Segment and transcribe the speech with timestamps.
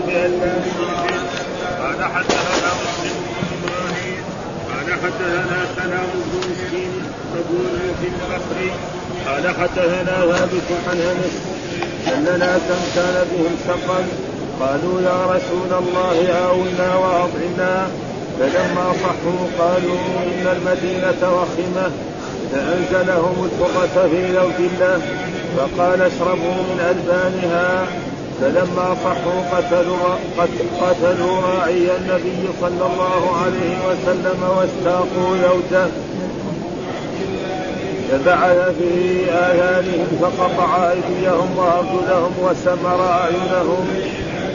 [0.00, 0.62] بألبان
[1.82, 4.22] قال حدثنا مسلم بن إبراهيم
[4.70, 6.92] قال حدثنا سلام بن مسكين
[7.36, 8.70] رجل في البصري
[9.26, 11.36] قال حدثنا ثابت عن أنس
[12.08, 14.06] ان ناسا كان بهم سقم
[14.60, 17.88] قالوا يا رسول الله آونا وأطعنا.
[18.40, 21.90] فلما صحوا قالوا إن المدينة وخمة
[22.52, 25.00] فأنزلهم الفرة في لوج الله.
[25.56, 27.86] فقال اشربوا من ألبانها.
[28.40, 30.14] فلما صحوا قتلوا,
[30.80, 35.86] قتلوا راعي النبي صلى الله عليه وسلم واستاقوا لوجه
[38.10, 43.86] فبعث في آذانهم فقطع أيديهم وأرجلهم وسمر أعينهم.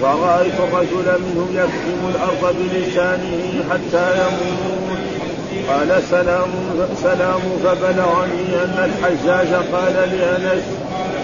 [0.02, 5.00] ورأيت الرجل منهم يكتم الأرض بلسانه حتى يموت.
[5.70, 6.50] قال سلام
[7.04, 7.42] سلام.
[7.64, 10.64] فبلغني أن الحجاج قال لأنس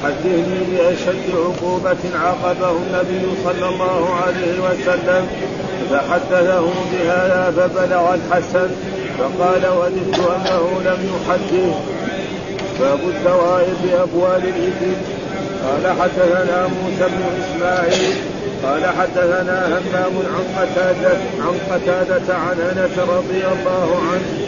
[0.04, 5.28] حدثني بأشد عقوبة عاقبه النبي صلى الله عليه وسلم.
[5.92, 8.70] فحدثه بهذا فبلغ الحسن
[9.20, 11.76] فقال وددت أنه لم يحدث.
[12.80, 14.96] باب الدواء بأبوال الإبل.
[15.64, 18.16] قال حدثنا موسى بن إسماعيل.
[18.64, 24.48] قال حدثنا همام عن قتادة عن قتادة عن أنس رضي الله عنه.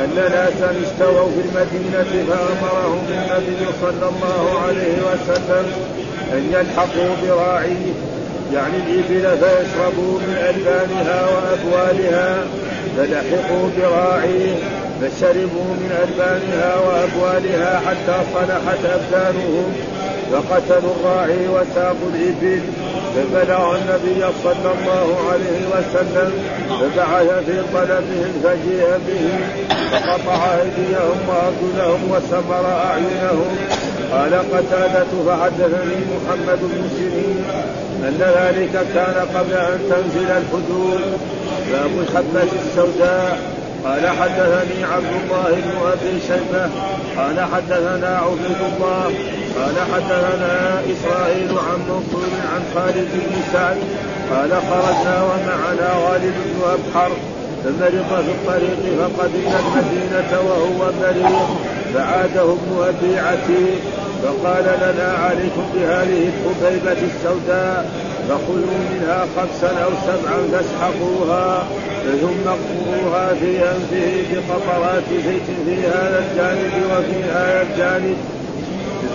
[0.00, 5.72] أن ناسا استووا في المدينة فأمرهم النبي صلى الله عليه وسلم
[6.32, 7.92] أن يلحقوا براعيه
[8.54, 12.44] يعني الإبل فيشربوا من ألبانها وأبوالها
[12.96, 14.54] فلحقوا براعيه
[15.00, 19.72] فشربوا من ألبانها وأبوالها حتى صلحت أبدانهم
[20.32, 22.60] فقتلوا الراعي وساقوا الإبل
[23.14, 26.32] فبلغ النبي صلى الله عليه وسلم
[26.68, 33.56] فبعث في طلبهم فجيء به فقطع أيديهم وأرجلهم وسمر أعينهم.
[34.12, 37.44] قال قتادة فحدثني محمد بن سيرين
[38.08, 41.00] أن ذلك كان قبل أن تنزل الحدود.
[41.72, 43.38] باب الحبة السوداء.
[43.84, 46.70] قال حدثني عبد الله بن أبي شيبة.
[47.16, 49.04] قال حدثنا عبيد الله.
[49.58, 53.76] قال حدثنا إسرائيل عن منصور عن خالد بن سعد.
[54.30, 57.10] قال خرجنا ومعنا غالب بن أبحر.
[57.64, 61.48] فمرض في الطريق فقدمنا المدينة وهو مريض
[61.94, 63.80] فعاده ابن أبي عتيق
[64.22, 67.90] فقال لنا عليكم بهذه الحبيبة السوداء
[68.28, 71.66] فخذوا منها خمسا أو سبعا فاسحقوها
[72.20, 78.16] ثم اقفروها في أنفه بقطرات زيت في هذا الجانب وفي هذا الجانب.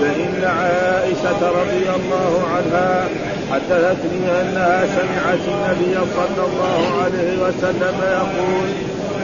[0.01, 3.07] فإن عائشة رضي الله عنها
[3.51, 8.69] حدثتني أنها سمعت النبي صلى الله عليه وسلم يقول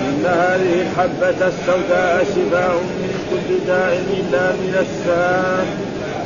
[0.01, 5.67] إن هذه الحبة السوداء شفاء من كل داء إلا من السام.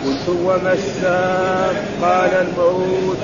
[0.06, 3.18] قلت وما السام؟ قال الموت.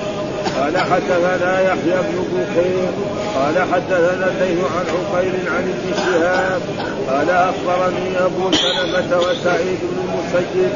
[0.60, 2.88] قال حدثنا يحيى بن بكير
[3.36, 6.62] قال حدثنا الليث عن عقيل عن ابن شهاب
[7.10, 10.72] قال أخبرني أبو سلمة وسعيد بن المسيب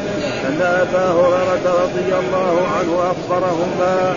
[0.49, 4.15] أن أبا هريرة رضي الله عنه أخبرهما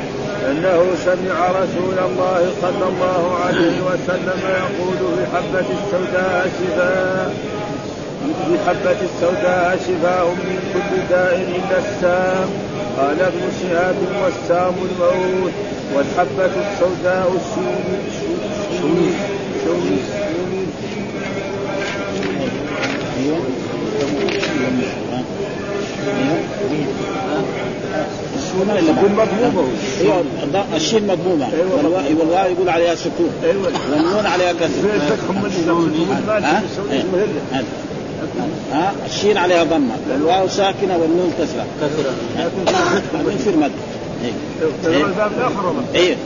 [0.49, 7.33] أنه سمع رسول الله صلى الله عليه وسلم يقول في حبه السوداء شفاء
[8.23, 12.49] بحبة السوداء شفاء من كل داء إلا السام.
[12.97, 15.51] قال ابن شهاب والسام الموت
[15.95, 17.85] والحبة السوداء الشوم
[18.79, 18.97] شوم
[19.65, 20.01] شوم
[28.87, 29.67] تكون مضمومة.
[30.75, 31.47] الشين مضمومه
[32.19, 33.29] والواو يقول عليها سكون.
[33.43, 34.83] والنون عليها كسر.
[38.72, 39.95] ها؟ الشين عليها ضمة.
[40.11, 41.66] والواو ساكنة والنون كسرة.
[41.81, 42.13] كسرة.
[43.35, 43.72] يصير مد.
[44.85, 46.17] الباب الآخر أيوه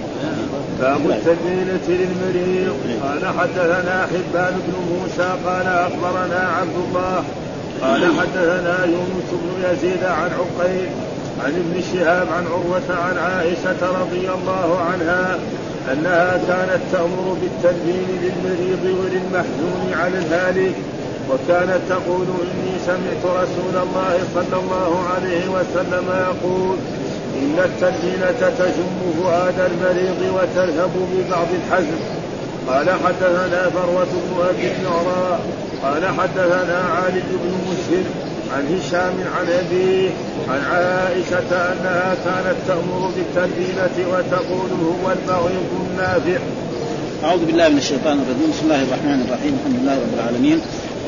[0.79, 7.23] باب التجميلة للمريض قال حدثنا حبان بن موسى قال أخبرنا عبد الله.
[7.81, 10.89] قال حدثنا يونس بن يزيد عن عقيل
[11.45, 15.39] عن ابن شهاب عن عروة عن عائشة رضي الله عنها
[15.93, 20.75] أنها كانت تأمر بالتنبيه للمريض وللمحزون على الهالك
[21.29, 26.77] وكانت تقول إني سمعت رسول الله صلى الله عليه وسلم يقول
[27.41, 31.99] إن التنبيلة تجم فؤاد المريض وتذهب ببعض الحزن
[32.67, 35.39] قال حدثنا فروة بن أبي النعراء
[35.83, 38.05] قال حدثنا خالد بن مسلم
[38.53, 40.09] عن هشام عن أبيه
[40.49, 46.39] عن عائشة أنها كانت تأمر بالتنبيلة وتقول هو المغيظ النافع.
[47.23, 48.51] أعوذ بالله من الشيطان الرجيم.
[48.51, 49.57] بسم الله الرحمن الرحيم.
[49.59, 50.61] الحمد لله رب العالمين.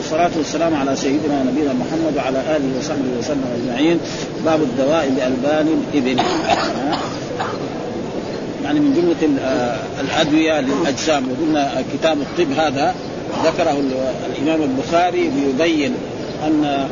[0.10, 4.00] والصلاة والسلام على سيدنا ونبينا محمد وعلى آله وصحبه وسلم أجمعين.
[4.46, 6.22] باب الدواء بألبان الإبل.
[8.64, 9.40] يعني من جملة
[10.00, 11.24] الأدوية للأجسام.
[11.32, 12.96] وقلنا كتاب الطب هذا
[13.46, 13.84] ذكره
[14.30, 15.94] الإمام البخاري ليبين
[16.48, 16.88] أن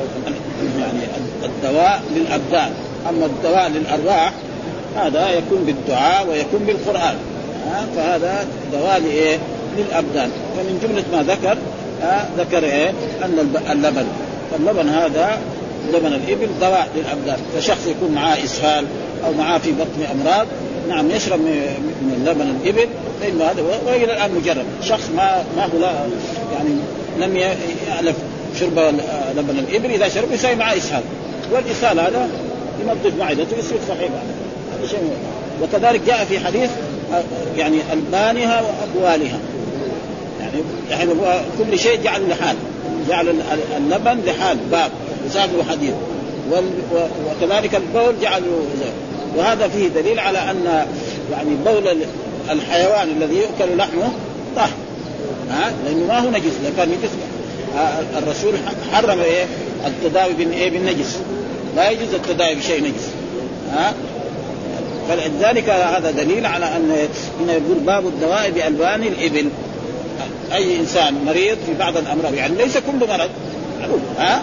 [0.79, 0.99] يعني
[1.43, 2.71] الدواء للأبدان.
[3.09, 4.33] أما الدواء للأرواح
[4.95, 7.15] هذا يكون بالدعاء ويكون بالقرآن.
[7.95, 9.37] فهذا دواء لإيه؟
[9.77, 10.29] للأبدان.
[10.57, 11.57] ومن جملة ما ذكر
[12.37, 12.89] ذكر إيه؟
[13.23, 14.05] أن اللبن.
[14.51, 15.37] فاللبن هذا
[15.93, 17.37] لبن الإبل دواء للأبدان.
[17.57, 18.85] فشخص يكون معاه إسهال
[19.25, 20.47] أو معاه في بطن أمراض
[20.89, 22.89] نعم يشرب من لبن الإبل
[23.21, 25.91] لأنه هذا وإلى الآن مجرب شخص ما ما هو لا
[26.53, 26.69] يعني
[27.19, 28.15] لم يألف
[28.59, 28.79] شرب
[29.37, 31.03] لبن الإبل إذا شرب يسوي معه إسهال.
[31.51, 32.29] والإسهال هذا
[32.81, 34.09] ينظف معدته يصير صحيح.
[34.73, 35.11] هذا شيء
[35.63, 36.69] وكذلك جاء في حديث
[37.57, 39.39] يعني ألبانها وابوالها
[40.39, 41.11] يعني يعني
[41.57, 42.55] كل شيء جعل لحال
[43.09, 43.35] جعل
[43.77, 44.91] اللبن لحال باب
[45.25, 45.93] وزاد حديث
[46.51, 48.61] وكذلك البول جعله
[49.37, 50.85] وهذا فيه دليل على أن
[51.31, 51.97] يعني بول
[52.51, 54.11] الحيوان الذي يؤكل لحمه
[54.55, 54.69] طاهر
[55.51, 57.09] ها؟ لأنه ما هو نجس اذا كان نجس.
[58.17, 58.53] الرسول
[58.93, 59.45] حرم إيه؟
[59.87, 61.19] التداوي بالايه بالنجس.
[61.75, 63.07] لا يجوز التداوي بشيء نجس.
[63.71, 63.93] ها؟
[65.09, 67.07] فلذلك هذا دليل على أن
[67.41, 69.49] هنا يقول باب الدواء بألوان الإبل.
[70.53, 73.29] أي إنسان مريض في بعض الأمراض يعني ليس كل مرض
[74.19, 74.41] ها؟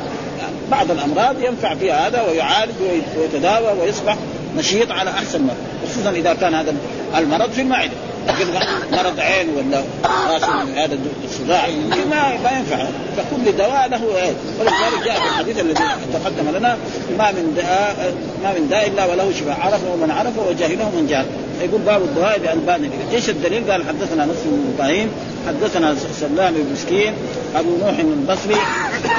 [0.71, 2.73] بعض الأمراض ينفع فيها هذا ويعالج
[3.19, 4.17] ويتداوى ويصبح
[4.57, 5.57] نشيط على أحسن مرض
[5.91, 6.75] خصوصا إذا كان هذا
[7.17, 7.93] المرض في المعدة
[8.29, 8.47] لكن
[8.93, 10.43] مرض عين ولا راس
[10.77, 11.69] هذا الصداع
[12.11, 12.87] ما ما ينفع
[13.17, 15.75] فكل دواء له عين ولذلك جاء في الحديث الذي
[16.13, 16.77] تقدم لنا
[17.19, 21.27] ما من داء ما من داء إلا وله شفاء عرفه من عرفه وجهله من جهل.
[21.61, 25.11] يقول باب الدواء بألبان إيش الدليل؟ قال حدثنا نصر بن إبراهيم
[25.49, 27.15] حدثنا سلام بن مسكين
[27.57, 28.57] أبو نوح البصري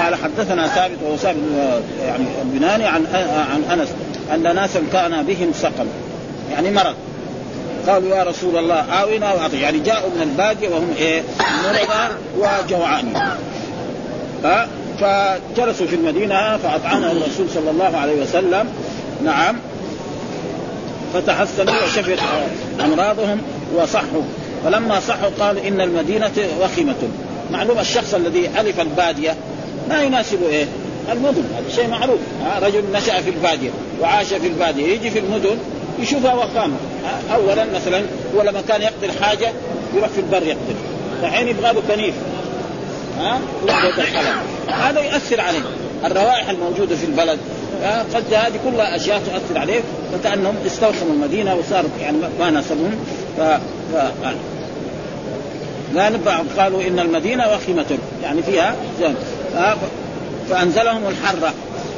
[0.03, 1.37] قال حدثنا ثابت وهو ثابت
[2.05, 3.05] يعني البناني عن
[3.53, 3.89] عن أنس
[4.33, 5.87] أن ناسا كان بهم سقم
[6.51, 6.95] يعني مرض.
[7.87, 9.59] قالوا يا رسول الله آونا وأعطي.
[9.59, 13.13] يعني جاءوا من البادية وهم إيه؟ مرضى وجوعان.
[14.99, 18.67] فجلسوا في المدينة فأطعمهم الرسول صلى الله عليه وسلم.
[19.25, 19.55] نعم.
[21.13, 22.19] فتحسنوا وشفت
[22.79, 23.41] أمراضهم
[23.75, 24.21] وصحوا.
[24.65, 26.31] فلما صحوا قال إن المدينة
[26.61, 26.95] وخمة
[27.51, 29.35] معلوم الشخص الذي ألف البادية
[29.89, 30.65] ما يناسب إيه؟
[31.11, 32.19] المدن هذا شيء معروف.
[32.61, 33.69] رجل نشأ في البادية
[34.01, 35.57] وعاش في البادية يجي في المدن
[35.99, 36.75] يشوفها وخامة
[37.33, 38.03] أولا مثلا
[38.35, 39.51] هو لما كان يقضي الحاجة
[39.95, 40.75] يروح في البر يقضي
[41.23, 42.13] الحين يبغى له كنيف.
[43.19, 43.39] ها
[44.67, 45.59] هذا يؤثر عليه.
[46.05, 47.39] الروائح الموجودة في البلد.
[48.15, 49.81] قد هذه كلها أشياء تؤثر عليه
[50.13, 52.95] فكأنهم استوخموا المدينة وصاروا يعني ما ناسبهم.
[53.37, 53.41] ف...
[53.41, 53.95] ف...
[55.97, 56.19] قال
[56.57, 59.15] قالوا إن المدينة وخيمة يعني فيها زين.
[60.49, 61.53] فأنزلهم الحرة.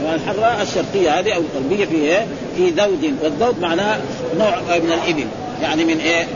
[0.05, 2.25] والحره الشرقية هذه أو الغربية في إيه؟
[2.57, 3.97] في ذود والذود معناه
[4.39, 5.27] نوع من الإبل.
[5.61, 6.27] يعني من إيه؟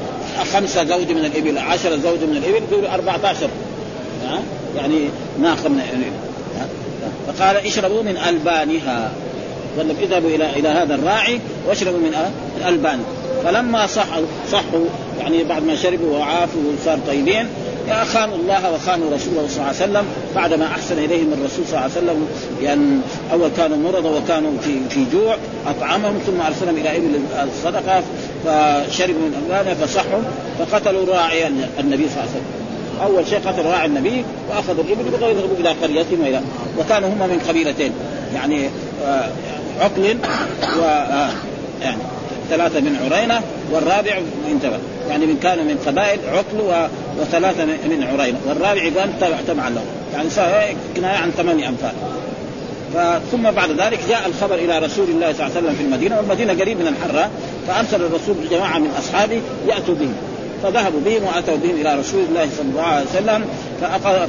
[0.54, 3.50] خمسة زود من الإبل عشرة زود من الإبل يقول 14
[4.78, 5.10] يعني
[5.42, 6.32] ناقة من الإبل.
[7.28, 9.12] فقال اشربوا من ألبانها.
[9.78, 12.16] قال اذهبوا إلى إلى هذا الراعي واشربوا من
[12.68, 13.00] البان
[13.44, 14.86] فلما صحوا صحوا
[15.22, 17.48] يعني بعد ما شربوا وعافوا وصار طيبين
[18.14, 21.92] خانوا الله وخانوا رسوله صلى الله عليه وسلم بعدما أحسن إليهم الرسول صلى الله عليه
[21.92, 22.28] وسلم
[22.62, 23.00] يعني
[23.34, 25.36] أول كانوا مرضى وكانوا في في جوع
[25.68, 28.04] أطعمهم ثم أرسلهم إلى إبل الصدقة
[28.46, 30.22] فشربوا من اموالها فصحوا
[30.60, 31.48] فقتلوا راعي
[31.80, 32.62] النبي صلى الله عليه وسلم.
[33.04, 36.42] أول شيء قتل راعي النبي وأخذوا الإبل وبغوا يذهبوا إلى قريتهم والى
[36.80, 37.92] وكانوا هم من قبيلتين
[38.36, 38.70] يعني
[39.06, 39.30] آه
[39.80, 40.18] عقل
[40.80, 41.30] و آه
[41.82, 42.02] يعني
[42.50, 44.60] ثلاثة من عرينة والرابع من
[45.12, 46.88] يعني من كانوا من قبائل عقل و...
[47.22, 49.82] وثلاثة من عرينة والرابع قال تبع له.
[50.14, 51.92] يعني صار كناية عن ثمانية أنفال
[53.32, 56.54] ثم بعد ذلك جاء الخبر إلى رسول الله صلى الله عليه وسلم في المدينة والمدينة
[56.54, 57.30] قريب من الحرة
[57.68, 60.14] فأرسل الرسول جماعة من أصحابه يأتوا بهم.
[60.64, 63.46] فذهبوا بهم وأتوا بهم إلى رسول الله صلى الله عليه وسلم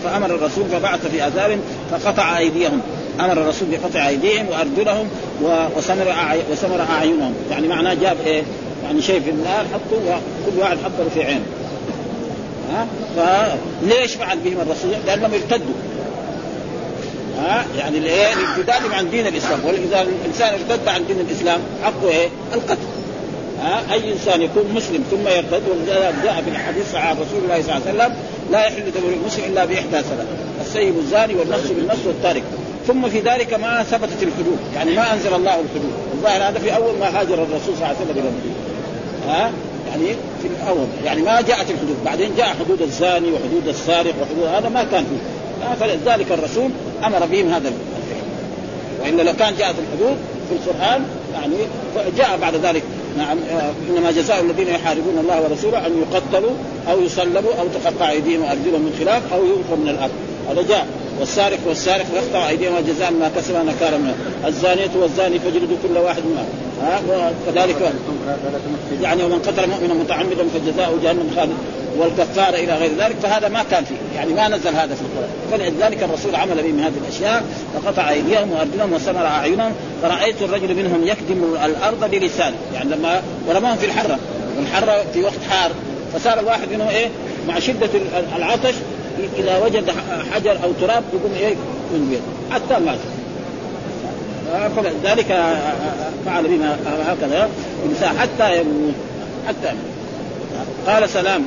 [0.04, 1.58] فأمر الرسول فبعث في اثار
[1.90, 2.80] فقطع أيديهم.
[3.20, 5.08] أمر الرسول بقطع أيديهم وأرجلهم
[5.76, 6.14] وسمر
[6.52, 7.34] وسمر أعينهم.
[7.50, 8.42] يعني معناه جاب إيه؟
[8.84, 11.44] يعني شيء في النار حطوا وكل واحد حطه في عينه
[12.72, 12.86] ها؟
[13.16, 15.74] فليش فعل بهم الرسول؟ لأنهم ارتدوا.
[17.38, 19.60] ها؟ يعني الايه؟ الارتداد عن دين الإسلام.
[19.64, 22.86] واذا الإنسان ارتد عن دين الإسلام حقه إيه؟ القتل.
[23.62, 25.62] ها؟ أي إنسان يكون مسلم ثم يرتد
[26.24, 28.16] جاء في الحديث عن رسول الله صلى الله عليه وسلم
[28.50, 30.26] لا يحل دم المسلم إلا بإحدى ثلاث
[30.60, 32.42] السيب الزاني والنفس بالنفس والتارك
[32.86, 35.92] ثم في ذلك ما ثبتت الحدود يعني ما أنزل الله الحدود.
[36.14, 38.71] الظاهر هذا في أول ما هاجر الرسول صلى الله عليه وسلم إلى المدينة.
[39.28, 39.52] ها؟
[39.88, 40.06] يعني
[40.42, 40.86] في الأول.
[41.04, 41.96] يعني ما جاءت الحدود.
[42.04, 45.74] بعدين جاء حدود الزاني وحدود السارق وحدود هذا ما كان فيه.
[45.80, 46.70] فلذلك الرسول
[47.04, 49.12] أمر بهم هذا الفعل.
[49.12, 50.16] والا لو كان جاءت الحدود
[50.48, 51.54] في القرآن يعني
[52.18, 52.82] جاء بعد ذلك.
[53.18, 56.52] نعم آه، إنما جزاء الذين يحاربون الله ورسوله أن يقتلوا
[56.90, 60.12] أو يصلبوا أو تقطع أيديهم وأرجلهم من خلاف أو يلقوا من الأرض.
[60.50, 60.86] هذا جاء.
[61.20, 64.14] والسارق والسارق يقطع أيديهم جزاء ما كسب نكالا من
[64.46, 66.46] الزانية والزاني فجلدوا كل واحد منهم.
[66.82, 67.92] ها وكذلك
[69.02, 71.52] يعني ومن قتل مؤمنا متعمدا فجزاؤه جهنم خالد
[71.98, 75.30] والكفاره إلى غير ذلك فهذا ما كان فيه يعني ما نزل هذا في القرآن.
[75.50, 79.72] فلذلك الرسول عمل به من هذه الأشياء فقطع أيديهم وأرجلهم وسمر أعينهم
[80.02, 84.18] فرأيت الرجل منهم يكدم الأرض بلسانه يعني لما ورماهم في الحرة
[84.58, 85.70] والحرة في وقت حار
[86.14, 87.08] فصار الواحد منهم إيه؟
[87.48, 87.88] مع شدة
[88.36, 88.74] العطش
[89.38, 89.90] اذا وجد
[90.32, 91.54] حجر أو تراب يقوم إيه؟
[92.50, 92.98] حتى مات
[94.76, 95.26] فلذلك
[96.26, 96.76] فعل بما
[97.08, 97.48] هكذا
[98.18, 98.94] حتى يموت
[99.48, 99.72] حتى
[100.86, 101.44] قال سلام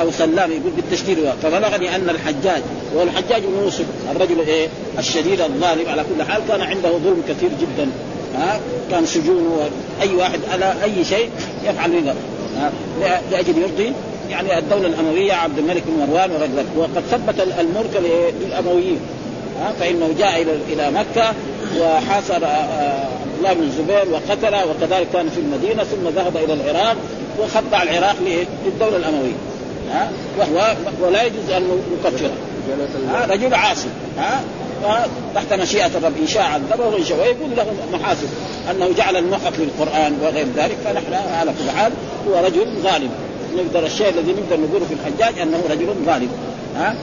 [0.00, 2.62] أو سلام يقول بالتشديد فبلغني أن الحجاج
[2.94, 4.68] والحجاج بن يوسف الرجل إيه؟
[4.98, 7.90] الشديد الظالم على كل حال كان عنده ظلم كثير جدا
[8.36, 9.70] ها كان سجون
[10.02, 11.28] أي واحد على أي شيء
[11.64, 12.14] يفعل به
[13.30, 13.92] لأجل يرضي
[14.30, 18.02] يعني الدولة الأموية عبد الملك بن مروان ورجل وقد ثبت الملك
[18.44, 18.98] للأمويين
[19.80, 21.34] فإنه جاء إلى مكة
[21.80, 26.96] وحاصر عبد الله بن الزبير وقتله وكذلك كان في المدينة ثم ذهب إلى العراق
[27.40, 28.16] وخضع العراق
[28.64, 29.32] للدولة الأموية.
[29.92, 32.30] ها؟ وهو ولا يجوز أن نكفره
[33.30, 33.88] رجل عاصي
[34.18, 34.40] ها؟
[35.34, 38.28] تحت مشيئة الرب إن شاء عذبه وإن شاء ويقول له محاسب
[38.70, 40.76] أنه جعل المحق للقرآن وغير ذلك.
[40.84, 41.92] فنحن على كل حال
[42.28, 43.10] هو رجل ظالم.
[43.56, 46.28] نقدر الشيء الذي نقدر نقوله في الحجاج أنه رجل ظالم.
[46.76, 46.94] ها؟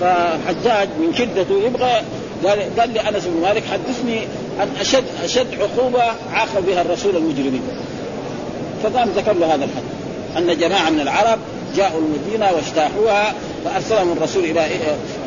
[0.00, 2.02] فحجاج من شدته يبغى
[2.44, 4.18] قال قال لانس بن مالك حدثني
[4.60, 7.62] عن أشد أشد عقوبة عاقب بها الرسول المجرمين.
[8.82, 10.02] فقام ذكر له هذا الحديث.
[10.36, 11.38] أن جماعة من العرب
[11.76, 13.34] جاءوا المدينة واجتاحوها
[13.64, 14.66] فأرسلهم الرسول إلى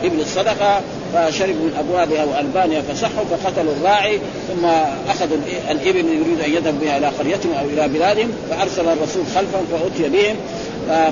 [0.04, 0.82] ابن الصدقة
[1.14, 4.66] فشربوا من أبوابها وألبانها فصحوا فقتلوا الراعي ثم
[5.10, 5.38] أخذوا
[5.72, 10.36] الإبل يريد أن يذهب بها إلى قريتهم أو إلى بلادهم فأرسل الرسول خلفهم فأتي بهم.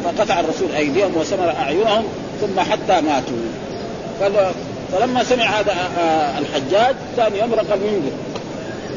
[0.03, 2.03] فقطع الرسول أيديهم وسمر أعينهم
[2.41, 3.37] ثم حتى ماتوا.
[4.93, 5.73] فلما سمع هذا
[6.37, 8.11] الحجاج ثاني يوم ينذر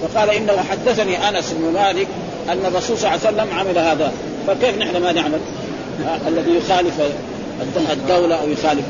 [0.02, 2.06] فقال إنه حدثني أنس بن مالك
[2.48, 4.12] أن الرسول صلى الله عليه وسلم عمل هذا.
[4.46, 5.40] فكيف نحن ما نعمل؟
[6.28, 6.94] الذي يخالف
[7.92, 8.84] الدولة أو يخالف.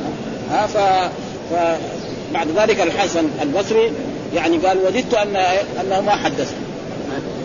[0.51, 0.77] ها ف...
[1.51, 3.93] فبعد ذلك الحسن البصري
[4.35, 5.37] يعني قال وددت أن
[5.81, 6.53] أنه ما حدث.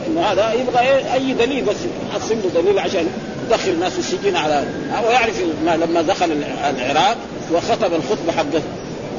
[0.08, 1.76] إنه هذا يبغى أي دليل بس
[2.16, 3.08] يحصل له دليل عشان
[3.48, 4.64] يدخل الناس السجين على
[5.08, 6.32] ويعرف لما دخل
[6.70, 7.18] العراق
[7.54, 8.62] وخطب الخطبة حقته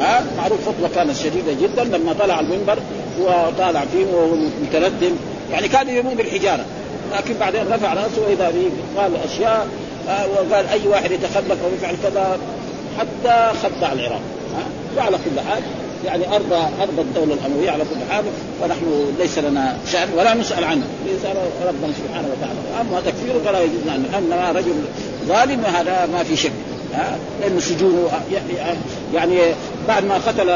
[0.01, 2.79] ها؟ معروف خطبه كانت شديدة جدا لما طلع المنبر
[3.21, 5.17] وطالع فيه وهو متردم
[5.53, 6.65] يعني كان يرمون بالحجارة
[7.17, 8.71] لكن بعدين رفع رأسه وإذا به
[9.03, 9.69] قال أشياء
[10.09, 12.39] آه، وقال أي واحد يتخلف أو يفعل كذا
[12.99, 14.21] حتى خضع العراق
[14.97, 15.63] وعلى كل حال
[16.05, 18.25] يعني ارض ارض الدولة الأموية على كل حال
[18.61, 20.83] فنحن ليس لنا شأن ولا نسأل عنه.
[21.07, 24.75] يسال ربنا سبحانه وتعالى أما تكفيره فلا يجوز عنه انما رجل
[25.29, 26.53] ظالم هذا ما في شك.
[26.95, 28.09] ها؟ لأنه سجونه
[29.15, 29.39] يعني
[29.89, 30.51] بعد ما قتل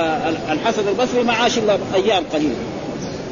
[0.52, 2.55] الحسن البصري ما عاش إلا أيام قليلة.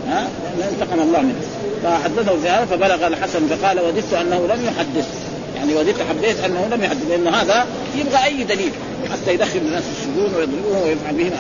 [0.09, 0.29] ها؟
[0.73, 1.41] انتقم الله منه.
[1.83, 5.09] فحدثه في هذا فبلغ الحسن فقال وددت أنه لم يحدث.
[5.57, 8.71] يعني وددت حبيت أنه لم يحدث لأنه هذا يبغى أي دليل
[9.13, 11.33] حتى يدخل الناس السجون ويضربوهم ويفعل بهم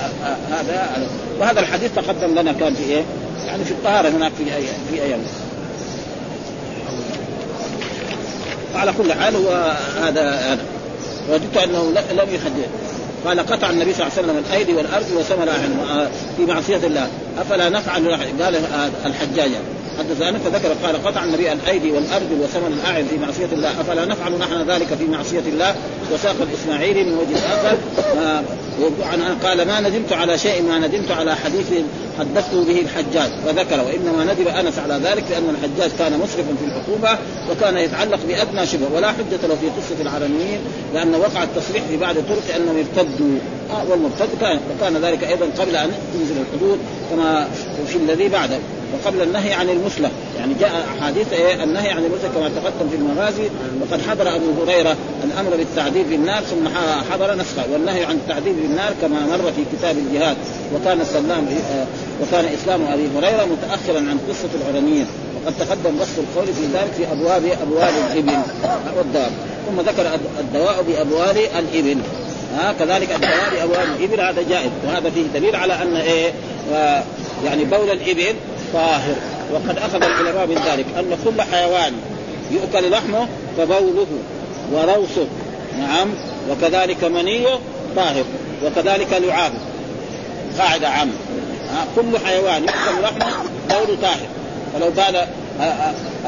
[0.50, 1.08] هذا.
[1.40, 3.02] وهذا الحديث تقدم لنا كان في إيه؟
[3.46, 4.44] يعني في الطهارة هناك في
[4.90, 5.20] في أيام.
[8.74, 10.64] على كل حال هو هذا هذا
[11.30, 12.68] وددت أنه لم يحدث
[13.26, 15.48] قال قطع النبي صلى الله عليه وسلم الأيدي والأرض وسمر
[16.36, 17.08] في معصية الله.
[17.38, 18.08] أفلا نفعل؟
[18.42, 18.60] قال
[19.06, 19.50] الحجاج.
[19.98, 23.80] حدث عنه فذكر قال قطع النبي الأيدي والأرض وثمن الأعين في معصية الله.
[23.80, 25.74] أفلا نفعل نحن ذلك في معصية الله؟
[26.12, 27.76] وساق الاسماعيلي من وجه آخر.
[29.42, 31.66] قال ما ندمت على شيء ما ندمت على حديث
[32.18, 33.30] حدثته به الحجاج.
[33.46, 37.18] وذكر وإنما ندم أنس على ذلك لأن الحجاج كان مسرفا في العقوبة
[37.50, 38.86] وكان يتعلق بأدنى شبه.
[38.94, 40.60] ولا حجة له في قصة العالميين
[40.94, 43.38] لأن وقع التصريح في بعض الطرق أنهم ارتدوا.
[43.70, 46.78] آه والمرتد كان وكان ذلك أيضا قبل أن تنزل الحدود
[47.10, 47.48] كما
[47.88, 48.58] في الذي بعده.
[48.94, 53.48] وقبل النهي عن المثلى يعني جاء احاديث إيه؟ النهي عن المثلى كما تقدم في المغازي
[53.80, 56.68] وقد حضر أبو هريرة الأمر بالتعذيب بالنار ثم
[57.12, 60.36] حضر نسخة والنهي عن التعذيب بالنار كما مر في كتاب الجهاد.
[60.74, 61.46] وكان سلام
[62.22, 65.04] وكان إسلام أبي هريرة متاخرا عن قصة العرنيه
[65.44, 68.38] وقد تقدم بسط القول في ذلك في أبواب أبواب الإبل
[68.96, 69.30] والدار
[69.66, 71.98] ثم ذكر الدواء بأبواب الإبل.
[72.56, 74.70] ها كذلك الدواء بأبواب الإبل هذا جائز.
[74.86, 76.32] وهذا فيه دليل على أن إيه؟
[77.44, 78.34] يعني بول الإبل
[78.74, 79.16] طاهر.
[79.52, 81.92] وقد أخذ العلماء من ذلك أن كل حيوان
[82.50, 83.28] يؤكل لحمه
[83.58, 84.06] فبوله
[84.72, 85.26] وروثه
[85.78, 86.08] نعم.
[86.50, 87.58] وكذلك منية
[87.96, 88.24] طاهر.
[88.64, 89.58] وكذلك لعابه
[90.58, 91.12] قاعدة عامة.
[91.96, 93.32] كل حيوان يؤكل لحمه
[93.70, 94.28] بوله طاهر.
[94.74, 95.26] فلو بال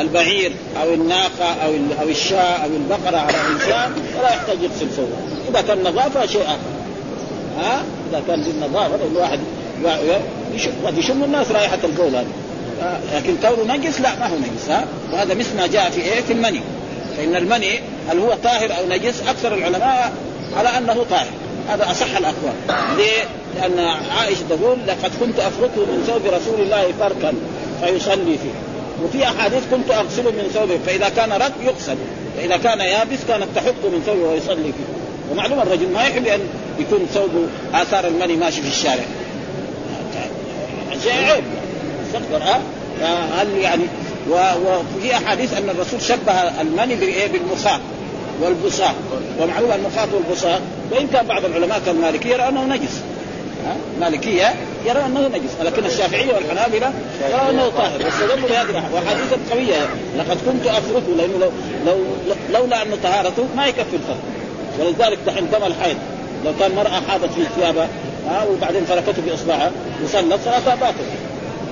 [0.00, 1.70] البعير أو الناقة أو
[2.02, 5.16] أو الشاة أو البقرة على الإنسان فلا يحتاج يغسل ثوبه
[5.50, 6.56] إذا كان نظافة شيء آخر.
[7.58, 9.40] ها؟ إذا كان للنظافه الواحد
[10.86, 12.26] قد يشم الناس رائحة البول هذه
[13.14, 16.32] لكن كونه نجس؟ لا ما هو نجس ها؟ وهذا مثل ما جاء في آية في
[16.32, 16.60] المني.
[17.16, 20.12] فإن المني هل هو طاهر أو نجس؟ أكثر العلماء
[20.56, 21.26] على أنه طاهر.
[21.68, 22.54] هذا أصح الأقوال.
[22.96, 23.24] ليه؟
[23.56, 23.78] لأن
[24.18, 27.32] عائشة تقول لقد كنت أفركه من ثوب رسول الله فركا
[27.84, 28.54] فيصلي فيه.
[29.04, 31.96] وفي أحاديث كنت أغسله من ثوبه فإذا كان رد يغسل.
[32.36, 34.86] فإذا كان يابس كانت تحط من ثوبه ويصلي فيه.
[35.32, 36.40] ومعلوم الرجل ما يحب أن
[36.78, 39.04] يكون ثوبه آثار المني ماشي في الشارع.
[41.06, 41.44] شيء عيب
[43.00, 43.82] ها هل يعني
[44.30, 46.96] وفي أحاديث أن الرسول شبه المني
[47.32, 47.80] بالمخاط
[48.42, 48.94] والبصاق.
[49.40, 50.60] ومعلوم المخاط والبصاق
[50.90, 53.00] وإن كان بعض العلماء كالمالكية يرى انه نجس
[54.00, 54.54] مالكية
[54.86, 56.92] يرى أنه نجس لكن الشافعية والحنابلة
[57.30, 58.04] يرى أنه طاهر.
[58.04, 59.86] واستدلوا بهذه وأحاديث قوية.
[60.18, 61.50] لقد كنت أفركه لأنه لو,
[61.86, 61.96] لو
[62.52, 64.18] لولا انه طهارته ما يكفي الفرق.
[64.78, 65.96] ولذلك دحين دم الحيض
[66.44, 67.88] لو كان مرأة حاضت في ثيابها
[68.28, 69.70] ها وبعدين فركته باصبعها
[70.04, 71.16] وصلت صلاتها باطله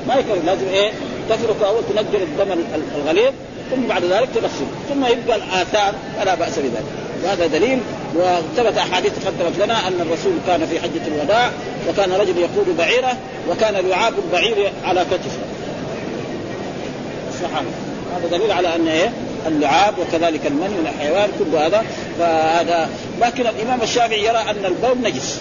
[0.08, 0.90] ما يكفي لازم إيه
[1.28, 2.64] تفرك أول تنجر الدم
[2.96, 3.32] الغليظ
[3.70, 6.84] ثم بعد ذلك تغسل ثم يبقى الآثار فلا بأس بذلك.
[7.24, 7.80] وهذا دليل
[8.14, 11.50] وثبت أحاديث تقدمت لنا أن الرسول كان في حجة الوداع
[11.88, 13.16] وكان رجل يقود بعيره
[13.50, 15.38] وكان لعاب البعير على كتفه.
[17.28, 17.68] الصحابه
[18.16, 19.12] هذا دليل على أن إيه
[19.46, 21.84] اللعاب وكذلك المني من الحيوان كل هذا
[22.18, 22.88] فهذا.
[23.20, 25.40] لكن الإمام الشافعي يرى أن البول نجس.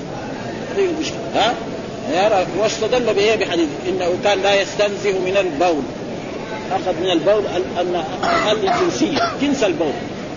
[0.73, 1.53] هذه المشكلة ها؟
[2.59, 5.83] واستدل به بحديث إنه كان لا يستنزه من البول.
[6.71, 7.43] أخذ من البول
[7.79, 8.03] ان
[8.51, 9.93] الجنسية جنس البول.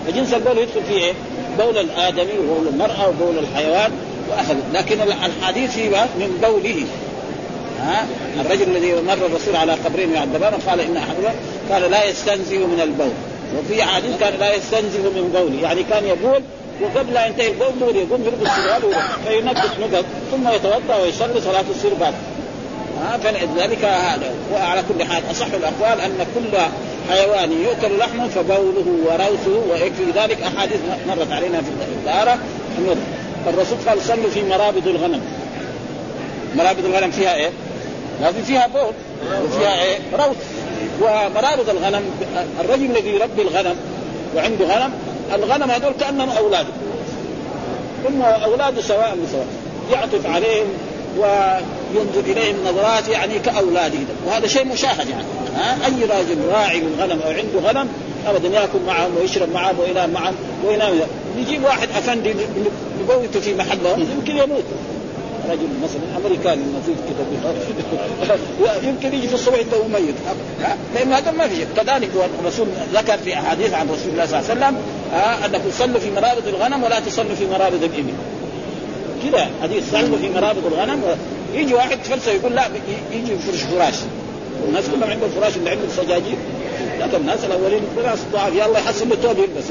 [0.07, 1.13] فجنس البول يدخل فيه إيه؟
[1.59, 3.93] بول الآدمي وبول المرأة وبول الحيوان
[4.31, 6.85] واخذ لكن الحديث فيه من بوله.
[7.81, 8.07] ها؟
[8.41, 11.35] الرجل الذي مر الرسول على قبرين يعذبان قال إن احدهما
[11.71, 13.13] قال لا يستنزه من البول.
[13.59, 15.63] وفي حديث كان لا يستنزه من بوله.
[15.63, 16.43] يعني كان يقول
[16.83, 18.83] وقبل لا ينتهي البول يقوم يلبس سروال
[19.27, 21.65] فينقص نقط ثم يتوضأ ويصلي صلاة
[22.01, 22.15] بعد.
[23.03, 24.35] ها فلذلك هذا.
[24.53, 26.59] وعلى كل حال أصح الأقوال أن كل
[27.11, 32.39] حيوان يؤكل لحمه فبوله وروثه ويكفي ذلك أحاديث مرت علينا في الطهاره
[33.47, 35.21] الرسول قال صلوا في مرابض الغنم.
[36.57, 37.51] مرابض الغنم فيها إيه؟
[38.21, 38.93] لازم فيها بول.
[39.45, 40.37] وفيها إيه؟ روث
[41.01, 42.03] ومرابض الغنم
[42.61, 43.77] الرجل الذي يربي الغنم
[44.37, 44.93] وعنده غنم
[45.35, 46.69] الغنم هذول كأنهم اولاده
[48.09, 49.47] هم اولاده سواء بسواء
[49.93, 50.67] يعطف عليهم
[51.19, 55.25] وينظر إليهم نظرات يعني كاولاده وهذا شيء مشاهد يعني.
[55.57, 57.89] ها؟ أي راجل راعي للغنم أو عنده غنم
[58.27, 60.35] ابدا يأكل معهم ويشرب معهم وينام معهم
[60.67, 61.01] وينام
[61.39, 62.35] يجيب واحد أفندي
[63.01, 64.65] يبوته في محله يمكن يموت.
[65.51, 68.39] رجل مثلا أمريكاني نظيف كذا
[68.89, 70.15] يمكن يجي في الصبح تو ميت.
[70.95, 71.67] لأن هذا ما في.
[71.77, 74.77] كذلك الرسول ذكر في أحاديث عن رسول الله صلى الله عليه وسلم
[75.45, 78.15] انكم صلوا في مرابض الغنم ولا تصلوا في مرابض الإبل.
[79.23, 81.03] كذا حديث صلوا في مرابض الغنم.
[81.55, 82.69] يجي واحد فلسفه يقول لا
[83.13, 83.95] يجي يفرش فراش.
[84.65, 86.39] والناس كلهم عندهم فراش اللي عندهم سجاجيد
[87.01, 88.53] لكن الناس الأولين ناس ضعاف.
[88.53, 89.71] يلا يحسن له ثوب يلبس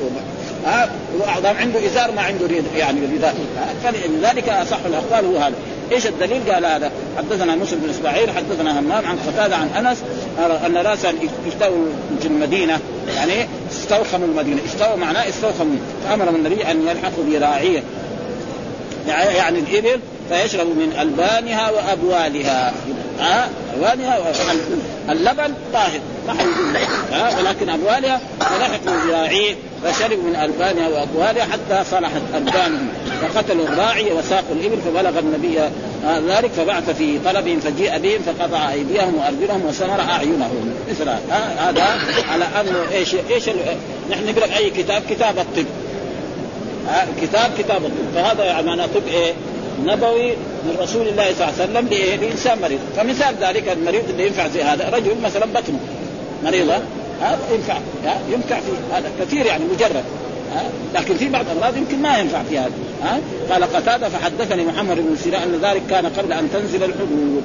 [0.65, 2.47] ها وأعظم عنده إزار ما عنده
[2.77, 3.35] يعني رداء
[3.83, 5.55] فلذلك أصح الأقوال هو هذا.
[5.91, 6.91] إيش الدليل؟ قال هذا.
[7.17, 9.97] حدثنا مسلم بن إسماعيل حدثنا همام عن قتادة عن أنس
[10.65, 11.13] أن ناسا
[11.47, 11.85] استووا
[12.21, 12.79] في المدينة
[13.15, 14.61] يعني استوخموا المدينة.
[14.65, 15.75] استوى معناه استوخموا.
[16.09, 17.83] فأمر النبي أن يلحقوا براعيه
[19.07, 19.99] يعني الإبل
[20.29, 22.73] فيشرب من ألبانها وأبوالها.
[23.19, 24.19] ها؟ ابوالها
[25.09, 25.99] اللبن طاهر.
[26.27, 26.33] ما
[27.39, 32.87] ولكن أبوالها فلحقوا براعيه فشربوا من ألبانها وابوالها حتى صلحت البانهم
[33.21, 35.59] فقتلوا الراعي وساقوا الإبل فبلغ النبي
[36.27, 40.73] ذلك فبعث في طلبهم فجيء بهم فقطع أيديهم وأرجلهم وسمر أعينهم.
[40.89, 41.09] مثل
[41.59, 41.83] هذا
[42.29, 43.49] على انه إيش إيش
[44.11, 45.65] نحن نقرأ أي كتاب؟ كتاب الطب.
[47.21, 48.15] كتاب كتاب الطب.
[48.15, 49.33] فهذا يعني معناه طب إيه؟
[49.85, 50.31] نبوي
[50.65, 51.87] من رسول الله صلى الله عليه وسلم
[52.21, 52.79] لإنسان مريض.
[52.97, 55.79] فمثال ذلك المريض اللي ينفع زي هذا رجل مثلا بطنه
[56.43, 56.75] مريضة.
[57.21, 57.77] هذا ينفع.
[58.31, 59.11] ينفع في هذا.
[59.19, 60.03] كثير يعني مجرد.
[60.95, 62.71] لكن في بعض الأمراض يمكن ما ينفع في هذا.
[63.03, 63.19] ها؟
[63.51, 67.43] قال قتادة فحدثني محمد بن سيران أن ذلك كان قبل أن تنزل الحدود.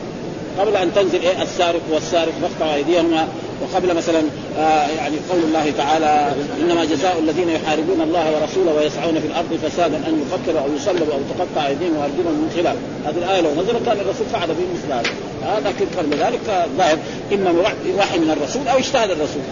[0.59, 3.29] قبل أن تنزل إيه؟ السارق والسارق فاقطعوا أيديهما.
[3.61, 4.23] وقبل مثلا
[4.59, 9.97] آه يعني قول الله تعالى إنما جزاء الذين يحاربون الله ورسوله ويسعون في الأرض فسادا
[9.97, 12.77] أن يقتلوا أو يصلبوا أو تقطع أيديهم وأرجلهم من خلاف.
[13.07, 15.61] هذه الآية لو نزلت كان الرسول فعل به مثل هذا.
[15.69, 16.99] لكن قبل ذلك فالظاهر
[17.33, 17.51] إما
[17.99, 19.43] وحي من الرسول أو اجتهد الرسول.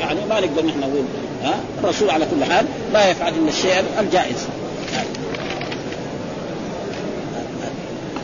[0.00, 1.04] يعني ما نقدر نحن نقول
[1.44, 4.46] ها؟ الرسول على كل حال لا يفعل إلا الشيء الجائز.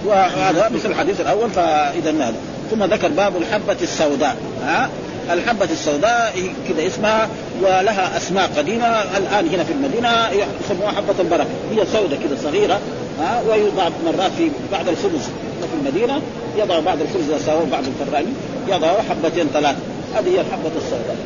[0.06, 2.34] وهذا مثل الحديث الأول فإذا
[2.70, 4.90] ثم ذكر باب الحبة السوداء ها؟
[5.30, 7.28] الحبة السوداء كذا اسمها
[7.62, 11.46] ولها أسماء قديمة الآن هنا في المدينة يسموها حبة البركة.
[11.72, 12.80] هي سوداء كذا صغيرة
[13.20, 15.22] ها ويوضع مرات في بعد الخبز
[15.60, 16.20] في المدينة
[16.58, 18.32] يضع بعد الخبز ساووا بعض الفراني
[18.68, 19.76] يضع حبتين ثلاث
[20.14, 21.16] هذه هي الحبة السوداء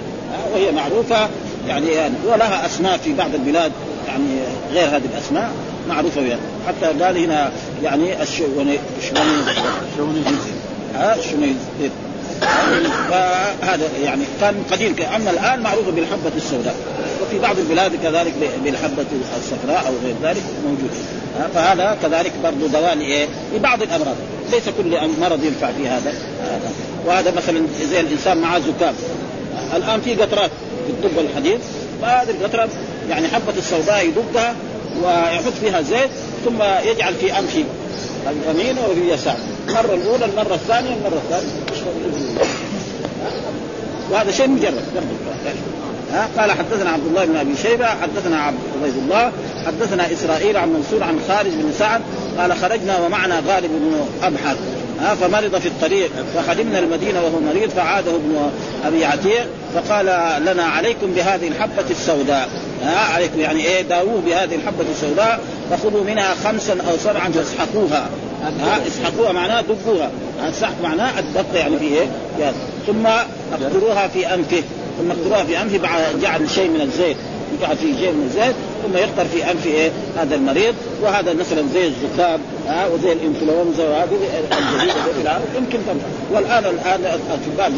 [0.55, 1.29] وهي معروفة
[1.69, 3.73] يعني, يعني ولها أسماء في بعض البلاد
[4.09, 4.25] يعني
[4.73, 5.51] غير هذه الأسماء
[5.89, 6.39] معروفة بها.
[6.69, 7.51] حتى قال هنا
[7.83, 8.79] يعني الشونيز
[10.95, 11.57] ها الشونيز
[13.11, 16.74] فهذا يعني كان قديم أما الآن معروفه بالحبة السوداء.
[17.22, 18.33] وفي بعض البلاد كذلك
[18.64, 19.07] بالحبة
[19.38, 20.90] الصفراء أو غير ذلك موجود.
[21.55, 24.16] فهذا كذلك برضه دواء لايه؟ لبعض الأمراض.
[24.53, 26.12] ليس كل مرض ينفع في هذا.
[27.07, 28.94] وهذا مثلا زي الإنسان معاه زكام
[29.76, 30.50] الآن في قطرات
[30.87, 31.61] في الطب الحديث
[32.03, 32.68] فهذه القطره
[33.11, 34.55] يعني حبة السوداء يدقها
[35.03, 36.11] ويحط فيها زيت
[36.44, 37.64] ثم يجعل في انفه
[38.31, 39.37] اليمين وفي اليسار
[39.70, 41.54] المرة الأولى المرة الثانية المرة الثالثة.
[44.11, 44.85] وهذا شيء مجرد.
[46.12, 49.33] ها قال حدثنا عبد الله بن أبي شيبة حدثنا عبد الله
[49.66, 52.00] حدثنا إسرائيل عن منصور عن خالد بن سعد
[52.38, 54.56] قال خرجنا ومعنا غالب بن ابحر
[55.00, 58.50] ها فمرض في الطريق فقدمنا المدينة وهو مريض فعاده ابن
[58.87, 60.06] أبي عتيق فقال
[60.44, 62.48] لنا عليكم بهذه الحبة السوداء.
[62.85, 68.09] ها عليكم يعني إيه داووه بهذه الحبة السوداء فخذوا منها خمسا أو سبعا فاسحقوها.
[68.42, 70.11] ها اسحقوها معناها دقوها.
[70.48, 72.07] السحق معناه الدق يعني في إيه؟
[72.87, 73.07] ثم
[73.53, 74.62] اقدروها في أنفه.
[74.98, 77.16] ثم اقدروها في أنفه بعد جعل شيء من الزيت.
[77.61, 80.74] يقع في شيء من الزيت ثم يقطر في انف إيه؟ هذا المريض.
[81.03, 84.18] وهذا مثلا زي الزكام ها وزي الإنفلونزا وهذه
[84.83, 87.72] الجديدة يمكن تنفع والآن الآن الأطباء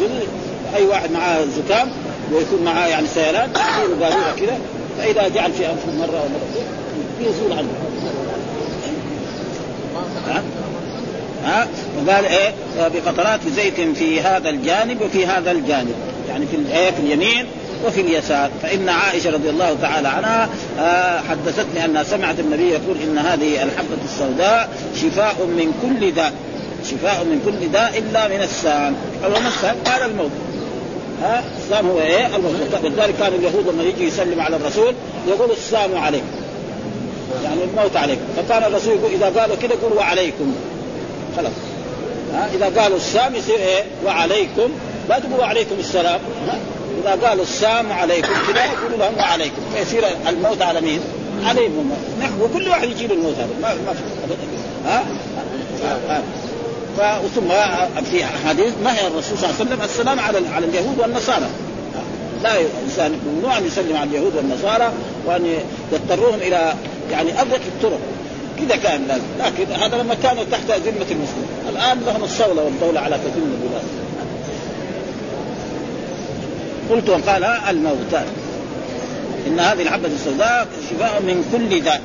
[0.75, 1.91] أي واحد معاه زكام
[2.33, 4.59] ويكون معاه يعني سيلان يصير قالوا كذا
[4.97, 6.65] فإذا جعل في أنفه مرة أو مرتين
[7.21, 7.69] يزول عنه.
[11.45, 15.95] ها وقال إيه بقطرات زيت في هذا الجانب وفي هذا الجانب.
[16.29, 17.45] يعني في الايه في اليمين
[17.85, 18.49] وفي اليسار.
[18.61, 23.97] فإن عائشة رضي الله تعالى عنها آه، حدثتني أنها سمعت النبي يقول إن هذه الحبة
[24.05, 24.69] السوداء
[25.01, 26.33] شفاء من كل داء.
[26.91, 28.95] شفاء من كل داء إلا من السام.
[29.25, 30.31] وما السام قال الموت.
[31.23, 32.55] ها السام هو إيه؟ الموت.
[32.83, 34.93] ولذلك كان اليهود لما يجي يسلم على الرسول
[35.27, 36.25] يقول السلام عليكم
[37.43, 40.55] يعني الموت عليكم فكان الرسول يقول إذا قالوا كده يقول وعليكم.
[41.37, 41.51] خلاص.
[42.33, 44.69] ها؟ إذا قالوا السام يصير إيه؟ وعليكم.
[45.09, 46.19] لا تقولوا عليكم السلام.
[46.47, 46.57] ها
[47.03, 49.61] إذا قالوا السلام عليكم كذا يقولوا لهم وعليكم.
[49.75, 50.99] فيصير الموت على مين؟
[51.45, 51.91] عليهم
[52.41, 53.49] وكل واحد يجي له الموت هذا.
[53.61, 54.03] ما ما في
[54.85, 55.03] ها؟
[57.35, 57.49] ثم
[58.11, 61.49] في حديث نهى الرسول صلى الله عليه وسلم السلام على على اليهود والنصارى.
[62.43, 64.91] لا الإنسان ممنوع أن يسلم على اليهود والنصارى
[65.25, 66.73] وأن يضطروهم إلى
[67.11, 67.99] يعني اضيق الطرق.
[68.67, 71.47] كذا كان لازم لكن هذا لما كانوا تحت ذمه المسلمين.
[71.69, 73.83] الآن لهم الصولة والدولة على كثير من البلاد
[76.89, 78.23] قلت وقال الموتى.
[79.47, 82.01] إن هذه الحبة السوداء شفاء من كل داء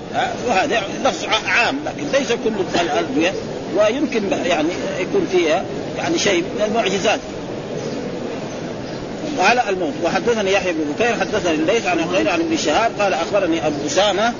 [0.48, 3.32] وهذا لفظ عام لكن ليس كل الأدوية
[3.76, 4.68] ويمكن يعني
[5.00, 5.64] يكون فيها
[5.98, 7.20] يعني شيء من المعجزات.
[9.38, 9.92] قال الموت.
[10.04, 14.32] وحدثني يحيى بن بكير حدثني الليث عن عقيل عن ابن شهاب قال أخبرني أبو أسامة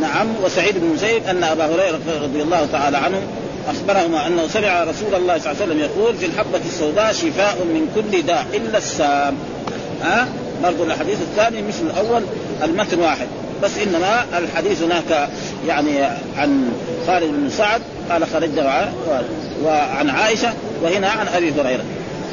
[0.00, 3.22] نعم وسعيد بن زيد أن أبا هريرة رضي الله تعالى عنه
[3.68, 7.88] أخبرهما أنه سمع رسول الله صلى الله عليه وسلم يقول في الحبة السوداء شفاء من
[7.94, 9.34] كل داء إلا السام.
[10.02, 10.28] ها؟
[10.62, 12.22] برضو الحديث الثاني مثل الأول
[12.64, 13.26] المتن واحد.
[13.62, 15.28] بس إنما الحديث هناك
[15.66, 16.04] يعني
[16.36, 16.72] عن
[17.06, 17.80] خالد بن سعد
[18.10, 18.92] قال خرجنا
[19.64, 21.84] وعن عائشة وهنا عن أبي هريرة.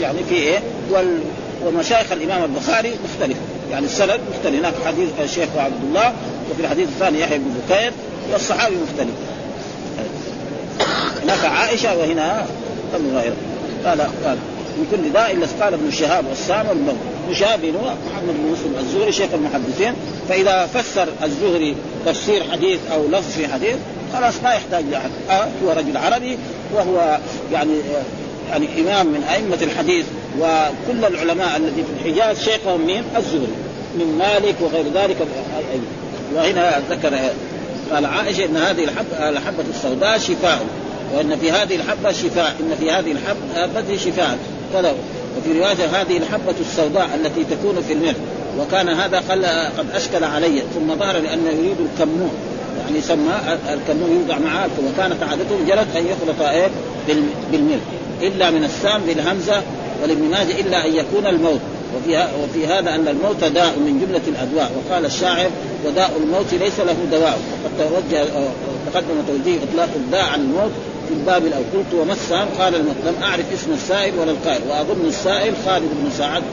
[0.02, 0.60] يعني في إيه؟
[0.92, 1.20] وال
[1.66, 3.40] ومشايخ الإمام البخاري مختلفه
[3.72, 4.60] يعني السند مختلف.
[4.60, 6.14] هناك حديث الشيخ عبد الله
[6.52, 7.94] وفي الحديث الثاني يحيى بن بكير
[8.34, 9.16] والصحابي مختلف.
[11.24, 12.46] هناك عائشة وهنا
[12.96, 13.36] ابو هريره
[13.86, 14.38] قال قال
[14.78, 18.76] من كل داء إلا قال ابن شهاب والسام والموت ابن شهاب هو محمد بن مسلم
[18.80, 19.94] الزهري شيخ المحدثين.
[20.30, 23.76] فإذا فسر الزهري تفسير حديث أو لفظ في حديث
[24.14, 25.10] خلاص ما يحتاج لأحد.
[25.30, 26.38] آه هو رجل عربي
[26.74, 27.20] وهو
[27.54, 27.74] يعني
[28.50, 30.06] يعني إمام من أئمة الحديث
[30.40, 33.48] وكل العلماء الذي في الحجاز شيخهم مين؟ الزهري.
[33.96, 35.18] من مالك وغير ذلك
[36.34, 37.20] وهنا ذكر
[37.92, 38.84] قال عائشة إن هذه
[39.30, 40.66] الحبة السوداء شفاء
[41.16, 44.38] وإن في هذه الحبة شفاء إن في هذه الحبة شفاء.
[44.74, 44.94] كذا.
[45.38, 48.16] وفي رواية هذه الحبة السوداء التي تكون في الملح
[48.60, 49.18] وكان هذا
[49.78, 50.64] قد أشكل علي.
[50.76, 52.32] ثم ظهر لأنه يريد الكمون.
[52.86, 53.34] يعني يسمى
[53.74, 56.68] الكمون يوضع معاه وكانت عادته جرت أن يخلط إيه؟
[57.52, 57.84] بالملح
[58.22, 59.62] إلا من السام بالهمزة
[60.04, 61.60] ولابن ماجه إلا أن يكون الموت.
[61.98, 64.72] وفي وفي هذا أن الموت داء من جملة الأدواء.
[64.78, 65.50] وقال الشاعر
[65.86, 67.40] وداء الموت ليس له دواء.
[67.64, 68.26] وقد توجه
[68.94, 70.72] تقدم توجيه إطلاق الداء عن الموت
[71.08, 71.66] في الباب الأول.
[71.74, 74.62] قلت وما السام قال لم أعرف اسم السائل ولا القائل.
[74.70, 76.44] وأظن السائل خالد بن سعد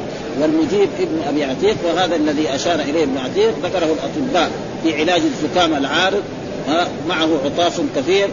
[0.40, 4.50] والمجيب ابن أبي عتيق وهذا الذي أشار إليه ابن عتيق ذكره الأطباء
[4.82, 6.22] في علاج الزكام العارض
[7.08, 8.28] معه عطاس كثير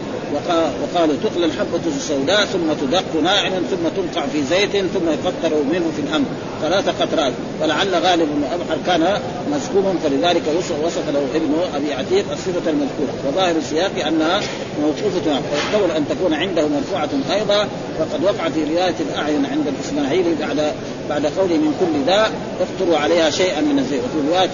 [0.82, 6.02] وقالوا تقلى الحبة السوداء ثم تدق ناعما ثم تنقع في زيت ثم يقطر منه في
[6.02, 6.26] الأمر
[6.62, 9.20] ثلاث قطرات ولعل غالب بن أبحر كان
[9.52, 10.44] مسكوما فلذلك
[10.84, 13.14] وصف له ابن أبي عتيق الصفة المذكورة.
[13.28, 14.42] وظاهر السياق أنها
[14.82, 15.42] موقوفة.
[15.52, 17.68] ويحتمل أن تكون عنده مرفوعة أيضا
[18.00, 20.74] وقد وقع في رواية الأعين عند الإسماعيلي بعد
[21.10, 24.02] بعد قوله من كل داء اقتروا عليها شيئا من الزيت.
[24.04, 24.50] وفي رواية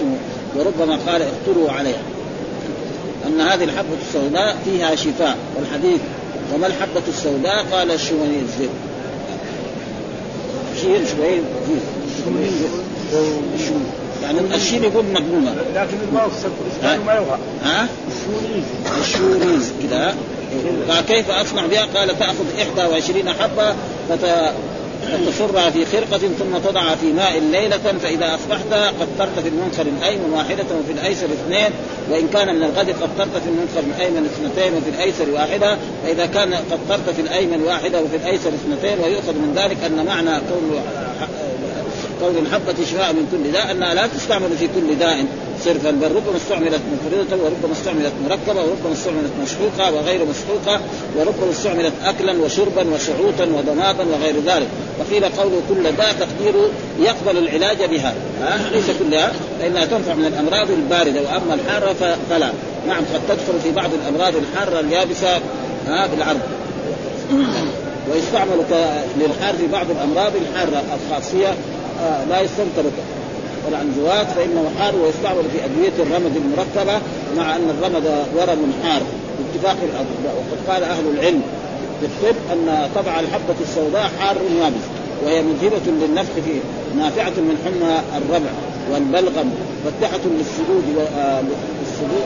[0.56, 2.15] وربما قال اقتروا عليها.
[3.26, 6.00] أن هذه الحبة السوداء فيها شفاء والحديث
[6.54, 8.00] وما الحبة السوداء؟ قال
[8.42, 8.70] الزيت
[10.80, 11.40] شير شوي
[14.22, 15.54] يعني الشين يقول مضمومة.
[15.74, 16.28] لكن الواو
[17.06, 17.88] ما يبغى ها؟
[19.00, 20.16] الشوريز كذا
[20.90, 23.74] قال كيف أصنع بها؟ قال تأخذ 21 حبة
[24.08, 24.52] فت...
[25.26, 30.64] تصرها في خرقة ثم تضعها في ماء ليلة فإذا أصبحت قطرت في المنخر الأيمن واحدة
[30.64, 31.70] وفي الأيسر اثنين
[32.10, 37.10] وإن كان من الغد قطرت في المنخر الأيمن اثنتين وفي الأيسر واحدة فإذا كان قطرت
[37.16, 40.80] في الأيمن واحدة وفي الأيسر اثنتين ويؤخذ من ذلك أن معنى كون
[42.20, 45.24] كون الحبة شفاء من كل داء أنها لا تستعمل في كل داء.
[45.66, 50.80] صرفا بل ربما استعملت منفردة وربما استعملت مركبة وربما استعملت مشقوقة وغير مشقوقة
[51.16, 54.68] وربما استعملت أكلا وشربا وشعوطا وضمادا وغير ذلك.
[54.98, 56.68] وقيل قوله كل داء تقديره
[57.00, 58.14] يقبل العلاج بها.
[58.42, 61.20] ها؟ ليس كلها فإنها تنفع من الأمراض الباردة.
[61.20, 62.50] وأما الحارة فلا.
[62.88, 65.40] نعم قد تدخل في بعض الأمراض الحارة اليابسة
[65.86, 66.40] ها بالعرض
[68.10, 68.64] ويستعمل
[69.20, 71.48] للحار في بعض الأمراض الحارة الخاصية
[72.00, 72.90] آه لا يستنكر
[73.66, 77.00] والعنزوات فإنه حار ويستعمل في أدوية الرمد المركبة
[77.36, 79.02] مع أن الرمد ورم حار.
[79.38, 81.42] باتفاق الاطباء وقد قال أهل العلم
[82.00, 84.84] في الطب أن طبع الحبة السوداء حار يابس
[85.24, 86.60] وهي مذهبه للنفخ فيه
[86.96, 88.50] نافعة من حمى الربع
[88.92, 89.50] والبلغم
[89.84, 90.84] فتحة للسدود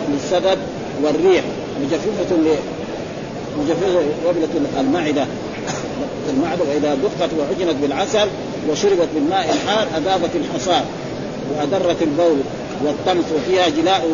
[0.09, 0.59] للسدد
[1.03, 1.45] والريح
[1.83, 2.37] مجففة
[3.59, 5.27] مجففة وبلة المعدة.
[6.31, 8.29] المعدة وإذا دقت وعجنت بالعسل
[8.71, 10.85] وشربت بالماء الحار أذابت الحصاد
[11.51, 12.39] وأدرت البول
[12.85, 14.07] والطمس وفيها جلاء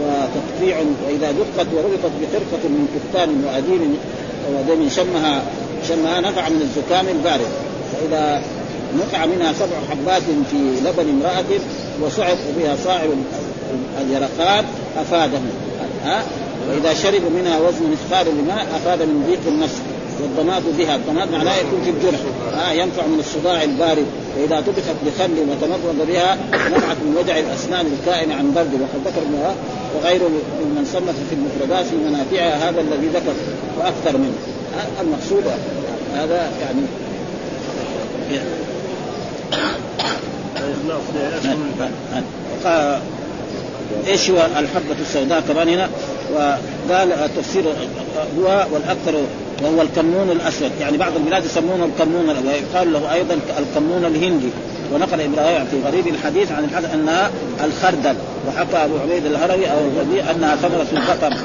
[0.00, 3.96] وتقطيع وإذا دقت وربطت بخرقة من كتان وأديم
[4.54, 5.42] ودم شمها
[5.88, 7.50] شمها نفع من الزكام البارد.
[7.92, 8.42] فإذا
[8.98, 11.60] نقع منها سبع حبات في لبن امرأة
[12.02, 13.02] وصعب بها صاع
[14.00, 14.64] اليرقان
[14.96, 15.38] أفاده
[16.04, 16.22] ها؟
[16.68, 19.80] وإذا شرب منها وزن مثقال الماء أفاد من ضيق النفس
[20.20, 20.96] والضماد بها.
[20.96, 22.20] الضماد معناه يكون في الجرح
[22.54, 24.06] آه ينفع من الصداع البارد.
[24.36, 28.72] واذا طبخت بخل وتمرض بها نفعت من وجع الأسنان الكائن عن برد.
[28.80, 29.22] وقد ذكر
[29.96, 30.30] وغيره
[30.64, 33.32] ممن صنف في المفردات في منافعها هذا الذي ذكر
[33.78, 34.34] وأكثر منه.
[34.78, 35.44] آه المقصود
[36.14, 36.82] هذا يعني
[44.06, 45.88] إيش هو الحبة السوداء؟ كمان هنا.
[46.34, 47.64] وقال التفسير
[48.38, 49.14] هو والأكثر
[49.62, 50.70] وهو الكمون الأسود.
[50.80, 54.48] يعني بعض البلاد يسمونه الكمون ويقال له أيضا الكمون الهندي.
[54.94, 57.30] ونقل إبراهيم في غريب الحديث عن الحدث انها
[57.64, 58.14] الخردل
[58.48, 61.36] وحكى أبو عبيد الهروي أو الربيع أنها ثمرة البقر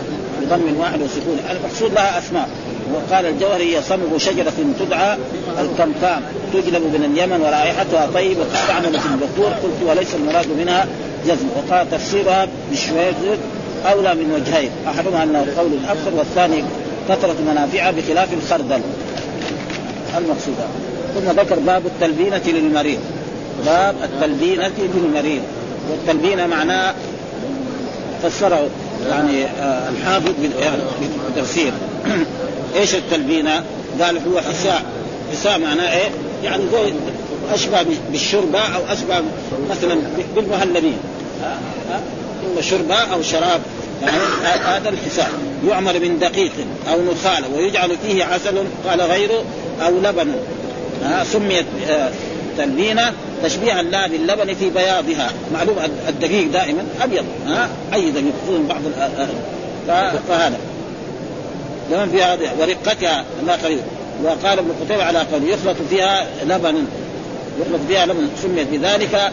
[0.42, 2.50] بضم واحد وسكون المقصود لها أسماء.
[2.94, 5.18] وقال الجوهري هي صمغ شجرة تدعى
[5.62, 6.22] الكمكام
[6.54, 10.88] تجلب من اليمن ورائحتها طيب وتستعمل في البخور قلت وليس المراد منها
[11.26, 11.48] جزم.
[11.56, 13.38] وقال تفسيرها بشوية
[13.92, 14.70] أولى من وجهين.
[14.88, 16.64] أحدهما أنه قول الأكثر والثاني
[17.10, 18.82] كثرة منافعها بخلاف الخردل.
[20.18, 20.56] المقصود.
[21.16, 23.00] ثم ذكر باب التلبينة للمريض.
[23.66, 25.42] باب التلبينة للمريض.
[25.92, 26.94] والتلبينة معناه
[28.24, 28.68] فسره
[29.10, 30.32] يعني آه الحافظ
[31.36, 31.72] بالتفسير
[32.76, 33.64] إيش التلبينة؟
[34.02, 34.82] قال هو حساء.
[35.32, 36.10] حساء معناه إيه؟
[36.44, 36.64] يعني
[37.54, 39.22] أشبه بالشربة أو أشبه
[39.70, 39.98] مثلا
[40.36, 40.98] بالمهلبين.
[42.52, 43.62] اما شربة أو شراب.
[44.02, 44.18] يعني
[44.66, 45.32] هذا الحساء.
[45.68, 46.52] يعمل من دقيق
[46.92, 49.44] أو نخاله ويجعل فيه عسل قال غيره
[49.86, 50.36] أو لبن.
[51.24, 51.66] سميت
[52.58, 55.32] تلبينه تشبيها لا باللبن في بياضها.
[55.54, 55.76] معلوم
[56.08, 58.34] الدقيق دائما أبيض ها اي دقيق
[58.70, 58.82] بعض
[60.28, 60.58] فهذا.
[61.92, 63.80] لمن فيها هذه ورقتها لا قليل
[64.24, 66.86] وقال ابن قتيبة على قول يخلط فيها لبن.
[67.62, 69.32] يخلط فيها لبن سميت بذلك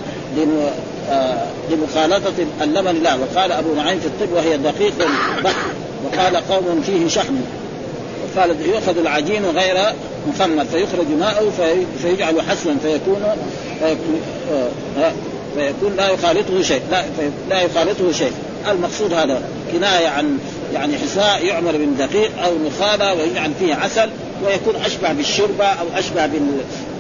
[1.71, 2.33] لمخالطة
[2.63, 3.15] اللبن لا.
[3.15, 5.09] وقال أبو نعيم في الطب وهي دقيق
[5.45, 5.71] بحر.
[6.05, 7.35] وقال قوم فيه شحم.
[8.37, 9.77] قال يؤخذ العجين غير
[10.29, 11.53] مخمر فيخرج ماءه
[12.03, 13.23] فيجعل حسوا فيكون
[13.81, 14.21] فيكون,
[15.57, 17.05] فيكون لا يخالطه شيء لا
[17.51, 18.33] لا يخالطه شيء.
[18.71, 20.39] المقصود هذا كناية عن
[20.75, 24.09] يعني حساء يعمل من دقيق أو نخاله ويجعل فيه عسل
[24.45, 26.31] ويكون أشبه بالشربه أو أشبه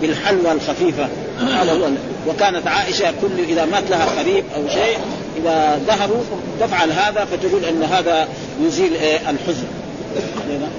[0.02, 1.88] بالحلوى الخفيفة هذا هو
[2.28, 4.98] وكانت عائشة كل إذا مات لها قريب أو شيء
[5.36, 6.22] إذا ذهبوا
[6.60, 8.28] تفعل هذا فتقول إن هذا
[8.62, 9.66] يزيل إيه الحزن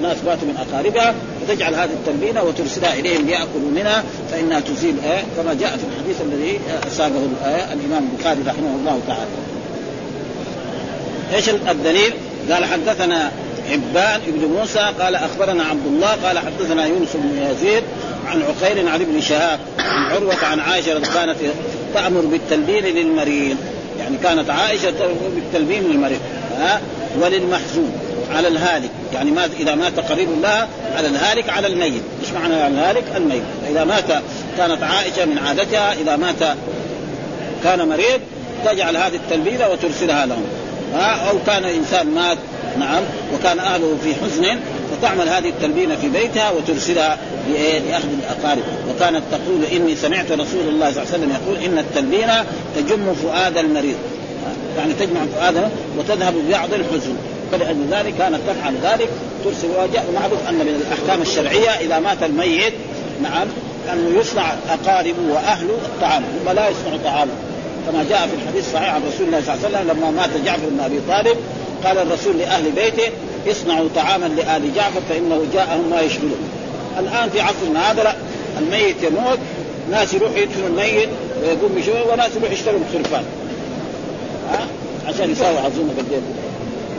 [0.01, 1.15] ناس ماتوا من أقاربها
[1.47, 6.59] فتجعل هذه التلبينه وترسلها إليهم ليأكلوا منها فإنها تزيل إيه كما جاء في الحديث الذي
[6.89, 9.29] ساقه إيه الإمام البخاري رحمه الله تعالى.
[11.35, 12.13] إيش الدليل؟
[12.51, 13.31] قال حدثنا
[13.71, 17.83] عبان بن موسى قال أخبرنا عبد الله قال حدثنا يونس بن يزيد
[18.27, 21.35] عن عقيل عن ابن شهاب عن عروة عن عائشة كانت
[21.93, 23.57] تأمر بالتلبين للمريض.
[23.99, 26.19] يعني كانت عائشة تأمر بالتلبين للمريض.
[26.59, 26.81] ها؟
[27.21, 27.91] وللمحزون
[28.35, 28.89] على الهالك.
[29.13, 32.01] يعني مات إذا مات قريب لها على الهالك على الميت.
[32.21, 33.43] إيش معنى على الهالك؟ الميت.
[33.71, 34.23] إذا مات
[34.57, 36.57] كانت عائشة من عادتها إذا مات
[37.63, 38.21] كان مريض
[38.65, 40.45] تجعل هذه التلبيده وترسلها لهم.
[40.93, 42.37] ها؟ أو كان إنسان مات
[42.79, 44.59] نعم وكان أهله في حزن
[44.91, 47.17] فتعمل هذه التلبينه في بيتها وترسلها
[47.89, 48.63] لاخذ الأقارب.
[48.89, 53.57] وكانت تقول إني سمعت رسول الله صلى الله عليه وسلم يقول إن التلبينه تجم فؤاد
[53.57, 53.95] المريض.
[54.77, 57.15] يعني تجمع فؤاده وتذهب ببعض الحزن.
[57.51, 59.09] فلأجل ذلك كانت تفعل ذلك
[59.43, 62.73] ترسل وجاء ومعروف أن من الأحكام الشرعية إذا مات الميت
[63.23, 63.47] نعم
[63.93, 66.23] انه يصنع اقاربه واهله الطعام.
[66.23, 67.31] هم لا يصنعوا طعاما
[67.87, 70.69] كما جاء في الحديث الصحيح عن رسول الله صلى الله عليه وسلم لما مات جعفر
[70.69, 71.37] بن أبي طالب
[71.85, 73.11] قال الرسول لأهل بيته
[73.51, 76.49] اصنعوا طعاما لآل جعفر فإنه جاءهم ما يشغلهم
[76.99, 78.15] الآن في عصرنا هذا لا
[78.59, 79.39] الميت يموت
[79.91, 81.09] ناس يروحوا يدفنوا الميت
[81.43, 83.23] ويقوم بشغل وناس يروحوا يشتروا خرفان
[84.51, 84.67] ها؟
[85.07, 86.21] عشان يساووا عزومة بالليل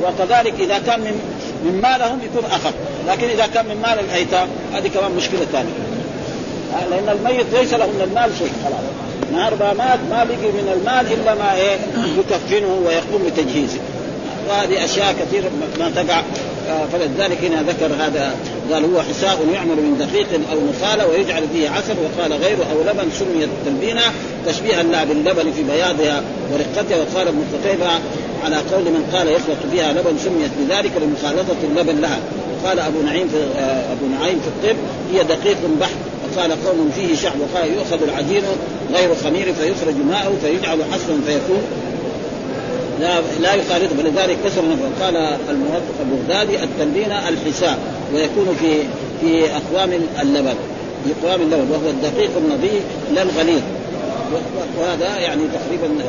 [0.02, 1.20] وكذلك إذا كان من
[1.64, 2.72] من مالهم يكون اخف
[3.08, 5.70] لكن إذا كان من مال الأيتام هذه كمان مشكلة ثانية.
[6.90, 8.52] لأن الميت ليس له من المال شيء.
[8.64, 8.80] خلاص.
[9.32, 11.76] نهار ما مات ما بقي من المال إلا ما إيه؟
[12.18, 13.78] يكفنه ويقوم بتجهيزه.
[14.48, 16.22] وهذه أشياء كثيره ما تقع.
[16.92, 18.34] فلذلك هنا ذكر هذا
[18.72, 23.10] قال هو حساء يعمل من دقيق أو نخاله ويجعل فيه عسل وقال غيره أو لبن
[23.18, 24.02] سميت تلبينه
[24.46, 26.96] تشبيها لها باللبن في بياضها ورقتها.
[26.96, 27.90] وقال ابن قتيبة
[28.44, 32.18] على قول من قال يخلط فيها لبن سميت بذلك لمخالطة اللبن لها.
[32.64, 33.60] قال أبو نعيم في
[33.92, 34.76] أبو نعيم في الطب
[35.12, 35.92] هي دقيق بحت.
[36.36, 37.34] وقال قوم فيه شعب.
[37.40, 38.42] وقال يؤخذ العجين
[38.94, 41.62] غير خمير فيخرج ماءه فيجعل حصوا فيكون.
[43.00, 45.16] لا لا يخالطه فلذلك كسر نفسه قال
[45.50, 47.78] الموظف البغدادي التلبينه الحساء
[48.14, 48.82] ويكون في
[49.20, 50.54] في أقوام اللبن
[51.04, 52.82] في أقوام اللبن وهو الدقيق النظيف
[53.14, 53.62] لا الغليظ.
[54.78, 56.04] وهذا يعني تقريبا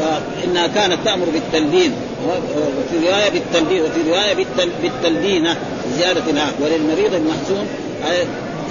[0.00, 1.92] وإنها كانت تأمر بالتلبين
[2.28, 5.56] وفي رواية بالتلبين وفي رواية بالتل بالتلبينه
[5.98, 7.66] زيادة الها وللمريض المحزون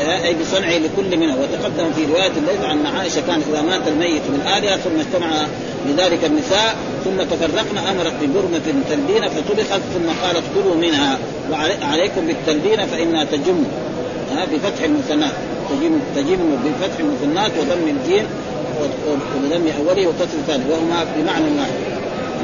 [0.02, 1.36] أي بصنعه لكل منها.
[1.36, 5.32] وتقدم في رواية الليث عن عائشة كان إذا مات الميت من آلها ثم اجتمع
[5.88, 6.76] لذلك النساء
[7.06, 11.18] ثم تفرقن أمرت ببرمة تلبينه فطبخت ثم قالت كلوا منها.
[11.52, 13.64] وعليكم بالتلبينه فإنها تجم.
[14.54, 15.34] بفتح المثنات.
[15.70, 18.26] تجم تجم بفتح المثنات وضم الجيم
[18.80, 20.64] وبضم أوله وكسر ثاني.
[20.70, 21.94] وهما بمعنى واحد.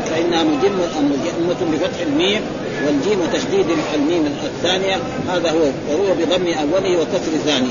[0.10, 0.76] فإنها مجم
[1.12, 2.42] مجمة بفتح الميم
[2.86, 3.66] والجيم وتشديد
[3.96, 4.96] الميم الثانية
[5.30, 7.70] هذا هو وهو بضم أوله وكسر ثاني.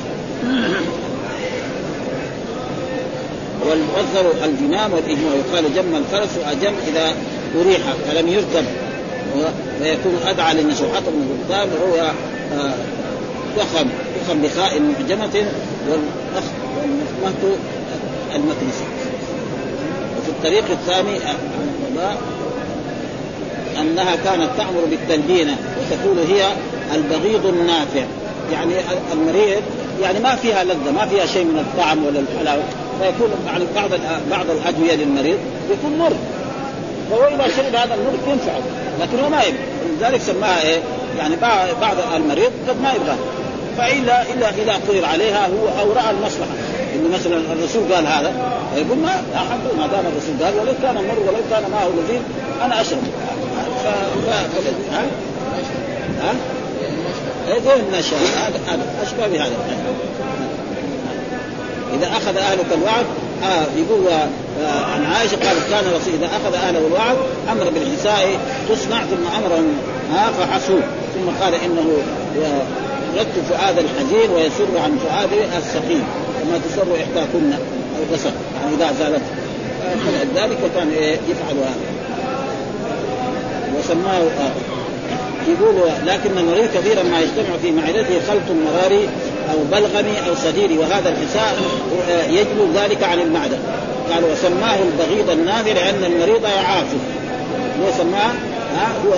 [3.66, 7.14] والمصدر الجمام والإجماع يقال جم الفرس وأجم إذا
[7.60, 8.64] أريح فلم يركب
[9.80, 12.10] ويكون أدعى للنشو حطب من الغلطان وهو
[13.56, 13.86] ضخم
[14.20, 15.44] ضخم بخاء معجمة
[15.88, 17.56] والمخمة
[18.34, 18.84] المكنسة.
[20.18, 21.18] وفي الطريق الثاني
[23.80, 26.46] أنها كانت تأمر بالتلبينه وتقول هي
[26.94, 28.04] البغيض النافع.
[28.52, 28.74] يعني
[29.12, 29.62] المريض
[30.02, 32.62] يعني ما فيها لذة ما فيها شيء من الطعم ولا الحلاوة.
[33.00, 33.90] فيكون يعني بعض
[34.30, 35.38] بعض الأدوية للمريض
[35.70, 36.12] يكون مر.
[37.10, 38.60] فهو إذا شرب هذا المر ينفعه
[39.00, 39.62] لكن هو ما يبغى.
[40.00, 40.78] لذلك سماها إيه؟
[41.18, 41.36] يعني
[41.80, 43.16] بعض المريض قد ما يبغى.
[43.78, 46.50] فالا إلا إذا قدر عليها هو أو رأى المصلحة.
[46.94, 48.32] انه مثلا الرسول قال هذا
[48.76, 52.20] يقول ما احب ما دام الرسول قال ولو كان مر ولو كان معه لذيذ
[52.64, 52.98] أنا أشرب.
[53.84, 53.86] ف...
[54.92, 55.02] ها؟
[56.22, 56.34] ها؟
[57.48, 58.82] غير النشا هذا هذا.
[59.02, 59.56] اشبه بهذا
[61.94, 63.06] إذا أخذ اهلك الوعد
[63.44, 67.16] آه يقول آه عن عائشة قالت كان الرسول إذا أخذ اهله الوعد
[67.52, 68.38] أمر بالحساء
[68.68, 69.76] تصنع ثم أمرهم
[70.12, 70.82] ها فحسوه
[71.14, 71.98] ثم قال إنه
[73.16, 75.28] يرد فؤاد الحزين ويسر عن فؤاد
[75.58, 76.04] السقيم
[76.42, 78.30] كما تسر إحداكن أو بصر
[78.60, 79.22] يعني إذا زالت.
[80.34, 80.92] ذلك كان
[81.28, 81.98] يفعل هذا.
[83.78, 84.52] وسماه آه
[85.48, 85.74] يقول
[86.06, 89.08] لكن المريض كثيرا ما يجتمع في معدته خلط مراري
[89.52, 91.56] أو بلغمي أو صديري وهذا الحساء
[92.30, 93.56] يجلو ذلك عن المعدة.
[94.12, 96.98] قال وسماه البغيض النافع لأن المريض يعافه
[97.80, 98.32] هو سماه
[99.06, 99.14] هو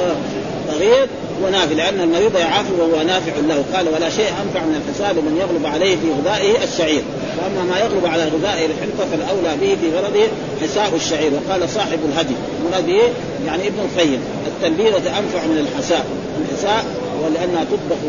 [0.71, 1.07] صغير
[1.43, 3.65] ونافع لأن المريض يعافي وهو نافع له.
[3.75, 7.03] قال ولا شيء أنفع من الحساب لمن يغلب عليه في غذائه الشعير.
[7.39, 10.27] وأما ما يغلب على غذائه الحنطه فالأولى به في غرضه
[10.63, 11.31] حساء الشعير.
[11.33, 13.03] وقال صاحب الهدي المراد به
[13.47, 16.07] يعني ابن القيم التنبيذة أنفع من الحساء
[16.41, 16.85] الحساء
[17.25, 18.01] ولأنها تطبخ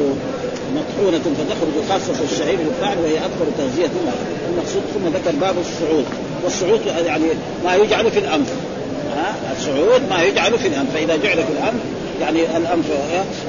[0.76, 3.92] مطحونة فتخرج خاصة الشعير بالفعل وهي أكثر تغذية
[4.50, 6.06] المقصود ثم ذكر باب الصعود.
[6.44, 7.26] والصعود يعني
[7.64, 8.48] ما يجعل في الأنف.
[9.16, 10.94] ها؟ الصعود ما يجعل في الأنف.
[10.94, 11.82] فإذا جعل في الأنف
[12.22, 12.86] يعني الأنف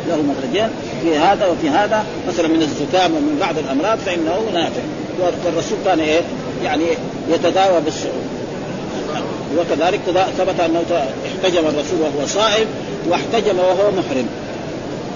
[0.09, 0.69] له مخرجين
[1.03, 2.05] في هذا وفي هذا.
[2.29, 4.83] مثلا من الزكام ومن بعض الأمراض فإنه نافع.
[5.47, 6.21] والرسول كان إيه؟
[6.65, 6.85] يعني
[7.31, 8.27] يتداوى بالصعود
[9.59, 10.01] وكذلك
[10.39, 10.83] ثبت أنه
[11.27, 12.67] احتجم الرسول وهو صائم
[13.09, 14.27] واحتجم وهو محرم.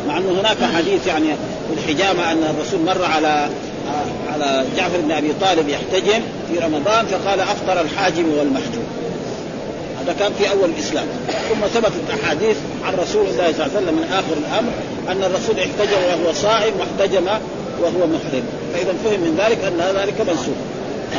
[0.08, 1.28] مع أنه هناك حديث يعني
[1.76, 3.48] الحجامة أن الرسول مر على
[4.32, 6.20] على جعفر بن أبي طالب يحتجم
[6.52, 8.86] في رمضان فقال أفطر الحاجم والمحجوم.
[10.06, 11.06] هذا كان في أول الإسلام.
[11.48, 14.72] ثم ثبتت احاديث عن رسول الله صلى الله عليه وسلم من آخر الأمر
[15.08, 17.26] أن الرسول احتجم وهو صائم واحتجم
[17.80, 18.44] وهو محرم.
[18.72, 20.58] فإذا فهم من ذلك أن ذلك منسوخ.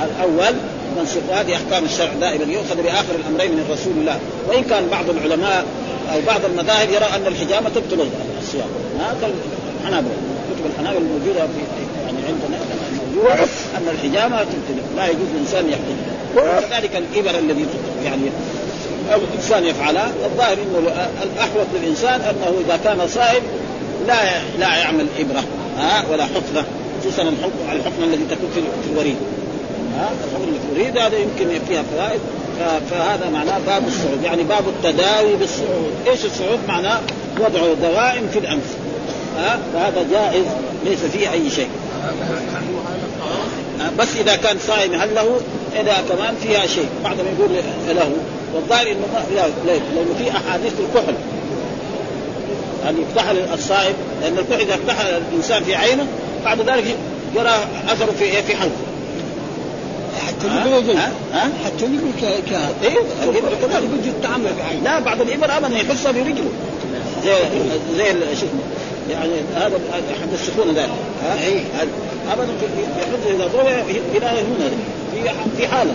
[0.03, 0.55] الأول
[0.97, 1.23] منسوخ.
[1.29, 2.53] وهذه أحكام الشرع دائما.
[2.53, 4.19] يؤخذ بآخر الأمرين من رسول الله.
[4.47, 5.65] وإن كان بعض العلماء
[6.13, 8.07] أو بعض المذاهب يرى أن الحجامة تبطل
[8.41, 8.69] الصيام
[8.99, 9.31] هذا
[9.81, 10.17] الحنابلة.
[10.49, 11.61] كتب الحنابلة الموجودة في
[12.05, 12.57] يعني عندنا
[13.77, 17.65] أن الحجامة تبطل لا يجوز للانسان يحتجم وكذلك الإبر الذي
[18.05, 18.21] يعني
[19.13, 20.91] أو الانسان يفعلها الظاهر انه
[21.23, 23.41] الأحوط للإنسان أنه إذا كان صائم
[24.07, 24.15] لا
[24.59, 25.43] لا يعمل إبرة
[25.77, 26.65] ها ولا حفنه
[27.01, 27.21] خصوصا
[27.71, 28.49] الحفنه التي تكون
[28.83, 29.15] في الوريد
[29.97, 32.19] ها الحفنه اللي في الوريد هذا يمكن فيها فوائد
[32.91, 35.91] فهذا معناه باب الصعود يعني باب التداوي بالصعود.
[36.07, 36.99] إيش الصعود؟ معناه
[37.39, 38.75] وضع دوائم في الأنف
[39.37, 40.45] ها فهذا جائز
[40.85, 41.69] ليس فيه أي شيء.
[43.99, 45.41] بس إذا كان صائم هل له؟
[45.81, 46.89] إذا كمان فيها شيء.
[47.03, 47.49] بعضهم يقول
[47.87, 48.11] له
[48.55, 49.05] والظاهر إنه
[49.35, 51.15] لا لأنه في أحاديث الكحل.
[52.89, 56.07] أن يفتح الصائم لأن الكحل إذا افتح الإنسان في عينه
[56.45, 56.95] بعد ذلك
[57.35, 57.55] يرى
[57.89, 58.71] أثره في إيه؟ في حلقه.
[60.27, 60.97] حتى يقول
[61.65, 62.53] حتى يقول ك
[62.83, 63.89] إيه؟ الابر كذلك.
[63.99, 64.51] يجي التعامل
[64.83, 66.49] لا بعض الإبر ابدا يحسها برجله
[67.23, 67.33] زي
[67.97, 68.49] زي شوف
[69.11, 70.89] يعني هذا حق السخونه ذلك
[72.31, 72.51] ابدا
[72.97, 73.71] يحط إذا ضوى
[74.15, 74.69] إلى هنا.
[75.23, 75.93] في في حالة.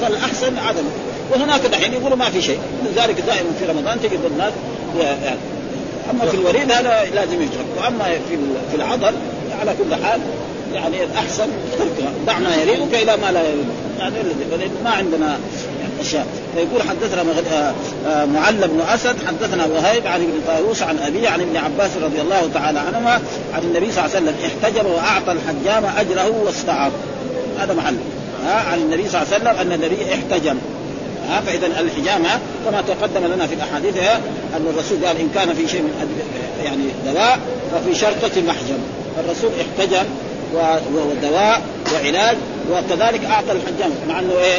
[0.00, 0.84] فالاحسن عدم
[1.30, 2.58] وهناك دحين يقولوا ما في شيء.
[2.84, 4.52] لذلك دائما في رمضان تجد الناس
[6.10, 8.36] أما في الوريد هذا لازم يترك وأما في
[8.70, 9.14] في العضل
[9.60, 10.20] على كل حال
[10.74, 13.66] يعني الأحسن تركها دع ما يريبك إلى ما لا يريبك
[14.50, 15.38] يعني ما عندنا
[16.00, 16.26] أشياء.
[16.54, 17.22] فيقول حدثنا
[17.52, 17.74] آه،
[18.08, 22.20] آه، معل بن أسد حدثنا وهيب عن ابن طاووس عن أبي عن ابن عباس رضي
[22.20, 23.20] الله تعالى عنهما
[23.54, 26.90] عن النبي صلى الله عليه وسلم احتجب وأعطى الحجام أجره واستعار.
[27.58, 27.96] هذا محل.
[28.44, 30.58] ها عن النبي صلى الله عليه وسلم أن النبي احتجم.
[31.28, 32.28] ها فإذا الحجامه
[32.64, 33.96] كما تقدم لنا في الأحاديث
[34.56, 36.20] أن الرسول قال إن كان في شيء من
[36.64, 37.38] يعني دواء
[37.72, 38.78] ففي شرطة محجم.
[39.24, 40.04] الرسول احتجم
[40.54, 41.62] وهو دواء
[41.94, 42.36] وعلاج
[42.72, 43.90] وكذلك أعطى الحجام.
[44.08, 44.58] مع إنه إيه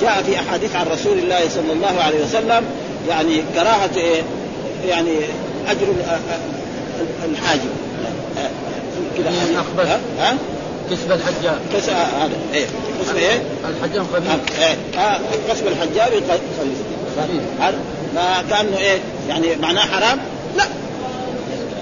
[0.00, 2.64] جاء في أحاديث عن رسول الله صلى الله عليه وسلم
[3.08, 4.22] يعني كراهة إيه
[4.88, 5.16] يعني
[5.68, 5.86] أجر
[7.24, 7.70] الحاجب
[9.16, 10.00] كذا.
[10.18, 10.34] ها؟
[10.90, 12.66] كسب الحجاب كسب هذا إيه
[13.02, 14.58] كسب إيه؟ الحجام خبيث.
[14.60, 15.18] إيه آه
[15.48, 16.12] كسب الحجاب
[17.18, 17.40] خبيث.
[17.60, 17.78] هذا
[18.14, 20.18] ما كأنه إيه يعني معناه حرام؟
[20.56, 20.64] لا.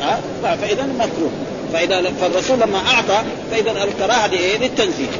[0.02, 1.30] ها فإذا مكروه.
[1.72, 5.10] فإذا فالرسول لما أعطى فإذا الكراهة دي إيه؟ للتنزيه.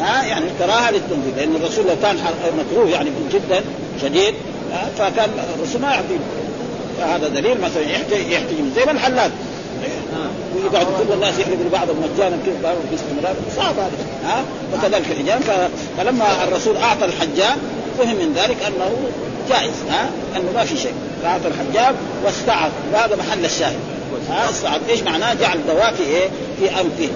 [0.00, 1.30] ها يعني الكراهة للتنزيه.
[1.36, 2.16] لأن الرسول لو كان
[2.58, 3.60] مكروه يعني جدا
[4.02, 4.34] شديد
[4.98, 6.18] فكان الرسول ما يعطيه.
[6.98, 8.20] فهذا دليل مثلا يحتاج
[8.76, 9.30] زي ما الحلاق
[10.56, 13.90] ويقعد كل الناس يحلق لبعضهم مجانا كذا باستمرار صعب هذا
[14.24, 15.40] ها؟ وكذلك الحجام
[15.98, 17.56] فلما الرسول أعطى الحجام
[17.98, 18.90] فهم من ذلك أنه
[19.48, 20.92] جائز ها؟ أنه ما في شيء.
[21.22, 23.78] فأعطى الحجام واستعط وهذا محل الشاهد
[24.30, 27.08] ها؟ استعط إيش معناه؟ جعل دواء في إيه؟ في أنفه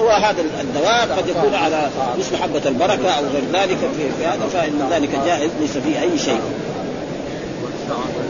[0.00, 4.88] وهذا الدواء قد يكون على مثل حبة البركة أو غير ذلك في, في هذا فإن
[4.90, 6.40] ذلك جائز ليس فيه أي شيء.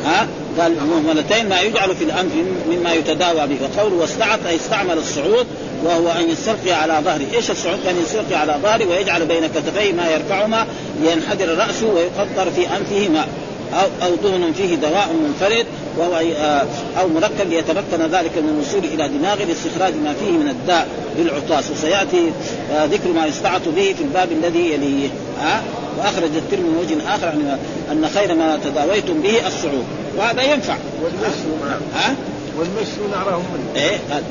[0.04, 0.26] ها؟
[0.58, 2.32] قال مهملتين ما يجعل في الانف
[2.70, 3.56] مما يتداوى به.
[3.62, 5.46] وقوله واستعط أي استعمل الصعود
[5.84, 10.11] وهو أن يستلقي على ظهره، إيش الصعود؟ أن يستلقي على ظهره ويجعل بين كتفيه ما
[10.11, 10.66] يرفعهما
[11.02, 13.28] لينحدر رأسه ويقطر في انفه ماء
[13.74, 15.66] أو أو دهن فيه دواء منفرد
[15.98, 16.66] وهو آه،
[17.00, 22.32] أو مركب ليتمكن ذلك من الوصول إلى دماغه لاستخراج ما فيه من الداء بالعطاس وسيأتي
[22.72, 25.08] آه، ذكر ما يستعط به في الباب الذي يليه.
[25.40, 25.62] ها؟
[25.99, 27.61] وأخرج الترمذي من وجه آخر يعني
[27.93, 29.84] أن خير ما تداويتم به الصعود
[30.16, 30.76] وهذا ينفع.
[31.03, 31.49] والمشي
[31.95, 32.14] ها؟
[32.59, 33.82] والمشي نعرفهم منه.
[33.82, 34.24] إيه هذا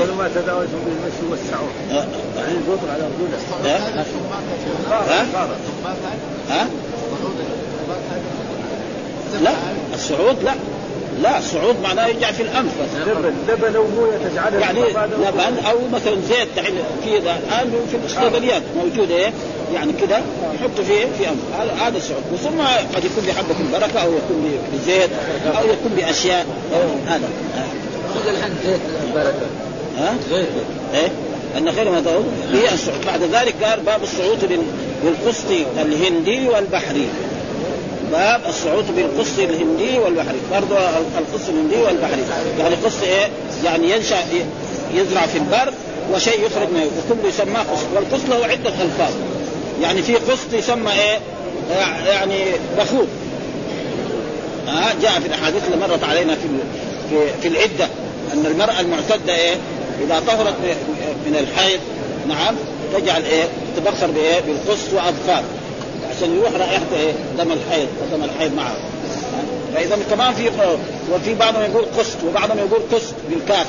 [0.00, 1.70] ولو ما تداويتم به المشي والسعود
[2.36, 3.38] يعني الفطر على رجوله
[3.70, 5.22] ها؟
[6.50, 6.66] ها؟
[9.42, 9.52] لا
[9.94, 10.52] الصعود لا.
[11.22, 12.72] لا صعود معناه يجعل في الأنف.
[13.06, 14.80] لبن لبن أو مويه تجعلها يعني
[15.28, 16.48] لبن أو مثلا زيت
[17.04, 19.32] في الان في الصيدليات موجوده إيه؟
[19.74, 20.16] يعني كده
[20.54, 21.38] يحط فيه في أنف.
[21.60, 22.60] هذا هذا الصعود ثم
[22.96, 25.10] قد يكون بحبه البركه أو يكون بزيت
[25.46, 26.46] أو يكون باشياء
[27.06, 27.28] هذا.
[28.14, 29.46] خذ الحين زيت البركة.
[29.98, 30.48] ها؟ زيت.
[30.94, 31.08] إيه؟
[31.58, 32.22] أن خير ما تقول.
[32.52, 34.60] هي الصعود بعد ذلك قال باب الصعود
[35.04, 35.46] بالقسط
[35.76, 37.08] الهندي والبحري.
[38.12, 40.38] باب الصعود بالقص الهندي والبحري.
[40.52, 40.78] برضه
[41.18, 42.22] القص الهندي والبحري.
[42.58, 43.28] يعني قص إيه؟
[43.64, 44.18] يعني ينشأ
[44.94, 45.72] يزرع في البر
[46.14, 46.86] وشيء يخرج منه.
[46.86, 49.12] وكله يسمى قسط والقص له عدة ألفاظ.
[49.82, 51.18] يعني في قسط يسمى إيه؟
[52.06, 52.44] يعني
[52.78, 53.06] بخور
[54.68, 56.48] ها آه جاء في الأحاديث اللي مرت علينا في
[57.10, 57.88] في, في العدة.
[58.32, 59.54] أن المرأة المعتدة إيه؟
[60.04, 60.54] إذا طهرت
[61.26, 61.80] من الحيض
[62.28, 62.54] نعم
[62.94, 63.44] تجعل إيه؟
[63.76, 65.42] تبخر بإيه؟ بالقسط واظفار
[66.10, 68.76] عشان يروح رائحته إيه؟ دم الحيض ودم الحيض معه.
[69.74, 70.50] فإذا كمان في
[71.12, 73.66] وفي بعضهم يقول قسط وبعضهم يقول قسط بالكاف.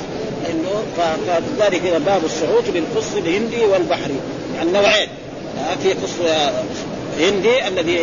[0.50, 4.16] إنه فذلك باب الصعود بالقسط الهندي والبحري.
[4.56, 5.08] يعني نوعين.
[5.84, 6.44] في قسط
[7.20, 7.94] هندي الذي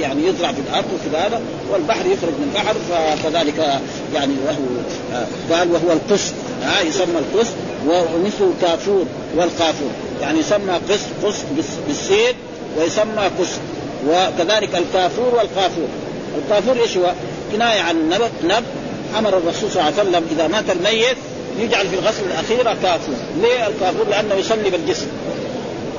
[0.00, 1.40] يعني يزرع في الأرض وفي هذا
[1.72, 3.80] والبحر يخرج من البحر فكذلك
[4.14, 6.34] يعني وهو قال وهو القسط.
[6.62, 7.54] ها؟ يسمى القسط
[7.88, 9.04] ومثل الكافور
[9.36, 9.90] والقافور.
[10.20, 11.44] يعني يسمى قسط قسط
[11.86, 12.34] بالسين
[12.78, 13.60] ويسمى قسط.
[14.06, 15.88] وكذلك الكافور والقافور
[16.38, 17.12] الكافور إيش هو؟
[17.52, 18.64] كناية عن نب نب
[19.18, 21.16] أمر الرسول صلى الله عليه وسلم إذا مات الميت
[21.58, 25.06] يجعل في الغسل الاخيره كافور، ليه الكافور؟ لأنه يصلي بالجسم.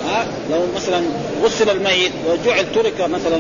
[0.10, 1.02] ها لو مثلا
[1.43, 3.39] غسل الميت وجعل ترك مثلا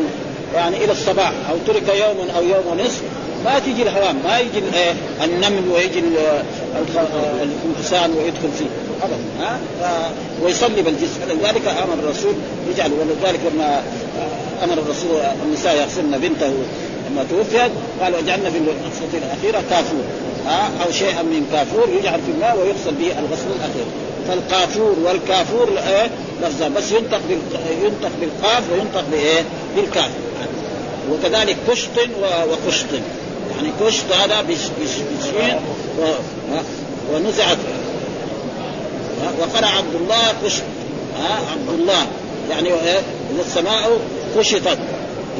[0.55, 3.01] يعني إلى الصباح أو ترك يوم أو يوم ونصف
[3.45, 4.61] ما تيجي الهوام ما يجي
[5.23, 6.03] النمل ويجي
[7.43, 8.65] الإنسان ويدخل فيه
[9.03, 9.17] ابدا
[9.81, 10.11] ها
[10.43, 12.33] ويصلي بالجسم لذلك أمر الرسول
[12.73, 13.83] يجعل ولذلك لما
[14.63, 16.53] أمر الرسول النساء يغسلن بنته
[17.09, 20.03] لما توفيت قال وجعلنا في الغسله الأخيرة كافور.
[20.45, 23.85] ها؟ أو شيئا من كافور يجعل في الماء ويغسل به الغسل الأخير.
[24.27, 26.09] فالقافور والكافور إيه؟
[26.41, 27.21] لفظا بس ينطق
[27.83, 29.43] ينطق بالقاف وينطق بإيه؟
[29.75, 30.09] بالكاف.
[31.11, 31.89] وكذلك كشط
[32.21, 32.85] وقشط.
[33.55, 35.55] يعني كشط هذا بشين
[37.13, 37.57] ونزعت.
[39.39, 40.63] وقرأ عبد الله كشط.
[41.19, 42.05] ها؟ عبد الله.
[42.49, 42.69] يعني
[43.39, 43.99] السماء
[44.37, 44.77] كشطت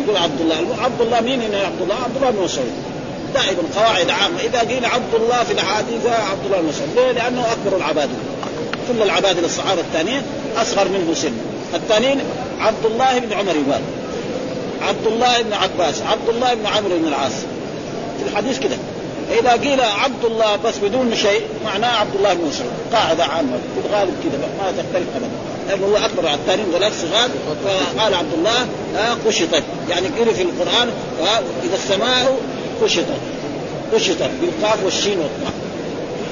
[0.03, 2.71] يقول عبد الله عبد الله مين هنا عبد الله؟ عبد الله بن مسعود.
[3.33, 4.39] دائما قواعد عامة.
[4.39, 6.89] إذا قيل عبد الله في الأحاديث عبد الله بن مسعود.
[6.95, 8.09] ليه؟ لأنه أكبر العباد.
[8.87, 10.21] كل العباد الصحابه الثانيين
[10.57, 11.31] أصغر منه سن.
[11.73, 12.19] الثانيين
[12.59, 13.81] عبد الله بن عمر يقال.
[14.81, 17.33] عبد الله بن عباس عبد الله بن عمرو بن العاص.
[18.19, 18.75] في الحديث كده.
[19.39, 22.71] إذا قيل عبد الله بس بدون شيء معناه عبد الله بن مسعود.
[22.93, 23.57] قاعدة عامة.
[23.75, 25.29] في الغالب كده ما تختلف ابدا.
[25.72, 27.30] هو أكبر الثانيين ثلاث صغار
[27.65, 28.67] فقال عبد الله
[28.97, 29.63] آه قشطت.
[29.89, 30.89] يعني قيل في القرآن
[31.22, 32.38] آه إذا السماء
[32.84, 33.20] قشطت.
[33.93, 34.30] قشطت.
[34.41, 35.53] بالقاف والشين والطاء.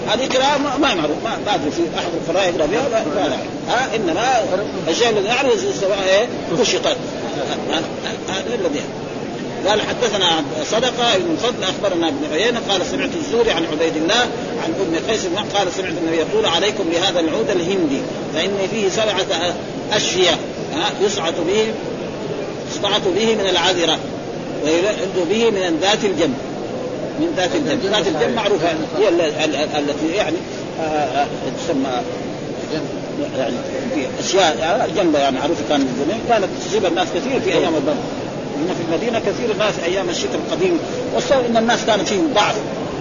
[0.07, 3.35] هذه قراءة ما معروف ما بعد في أحد القراء يقرأ بها لا لا
[3.69, 4.43] ها إنما
[4.87, 6.27] الشيء الذي يعرف السماء إيه
[6.59, 6.97] قشطت
[8.29, 8.81] هذا الذي
[9.67, 14.21] قال حدثنا صدقة ابن فضل أخبرنا ابن عيينة قال سمعت الزوري عن عبيد الله
[14.63, 18.01] عن ابن قيس قال سمعت النبي يقول عليكم بهذا العود الهندي
[18.33, 19.55] فان فيه سبعة
[19.91, 20.37] اشفيه
[21.01, 21.73] يصعد به
[22.71, 23.97] يصعد به من العذرة
[24.63, 26.37] ويرد به من ذات الجنب
[27.19, 29.09] من ذات الجنب ذات الجنب معروفة هي
[29.79, 30.37] التي يعني
[31.59, 31.89] تسمى
[33.37, 33.55] يعني
[33.95, 37.97] في أشياء الجنب يعني معروفة كان زمان كانت تصيب الناس كثير في أيام البرد
[38.63, 40.79] هنا في المدينة كثير الناس أيام الشتاء القديم
[41.15, 42.55] والصور إن الناس كان فيهم ضعف.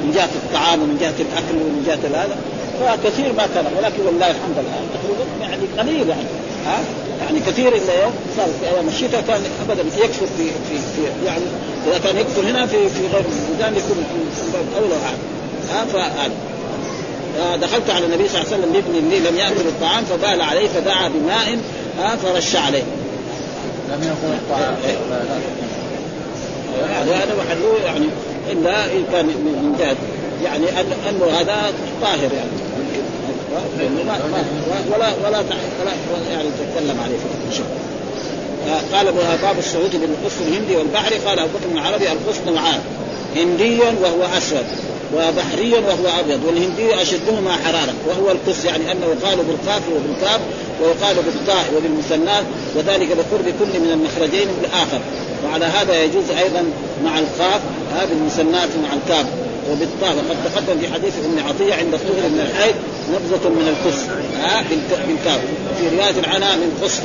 [0.04, 2.36] من جهة الطعام ومن جهة الأكل ومن جهة هذا.
[2.80, 3.66] فكثير ما كان.
[3.78, 4.80] ولكن والله الحمد لله.
[4.94, 6.28] تقريبا يعني قليل يعني.
[6.66, 6.78] ها؟
[7.20, 11.46] يعني كثير اللي صار في أيام الشتاء كان ابدا يكثر في في, في يعني
[11.86, 14.04] إذا كان يكثر هنا في في غير الميدان يكون
[14.36, 16.30] في باب اولى ها؟ فهذا.
[17.57, 21.09] دخلت على النبي صلى الله عليه وسلم بابن لي لم يأكل الطعام فبال عليه فدعا
[21.09, 21.59] بماء
[22.22, 22.82] فرش عليه.
[23.89, 24.76] لم يكن الطعام.
[27.07, 28.07] هذا محله يعني
[28.53, 29.97] إلا إن كان من جهة
[30.45, 30.66] يعني
[31.11, 31.72] انه هذا
[32.03, 32.51] طاهر يعني.
[34.93, 35.93] ولا ولا ولا
[36.30, 37.18] يعني تتكلم عليه.
[38.93, 39.12] قال
[39.43, 42.80] باب الصعود بالقسط الهندي والبحري قال أبو بكر العربي القسط نوعان
[43.37, 44.66] هندي وهو أسود.
[45.14, 50.40] وبحري وهو أبيض والهندي أشدهما حرارة وهو القس يعني أنه يقال بالقاف وبالكاف
[50.82, 52.44] ويقال بالطاء وبالمثنات
[52.76, 55.00] وذلك بقرب كل من المخرجين بالاخر
[55.44, 56.64] وعلى هذا يجوز أيضا
[57.04, 57.61] مع القاف
[57.94, 59.26] هذه المثنات مع الكاف.
[59.71, 62.75] وبالطاء وقد تقدم في حديث ام عطية عند الطهر من الحيض
[63.14, 64.01] نبذة من القس
[64.43, 64.64] ها
[65.09, 65.41] بالكاف
[65.79, 67.03] في رواية عنها من قسط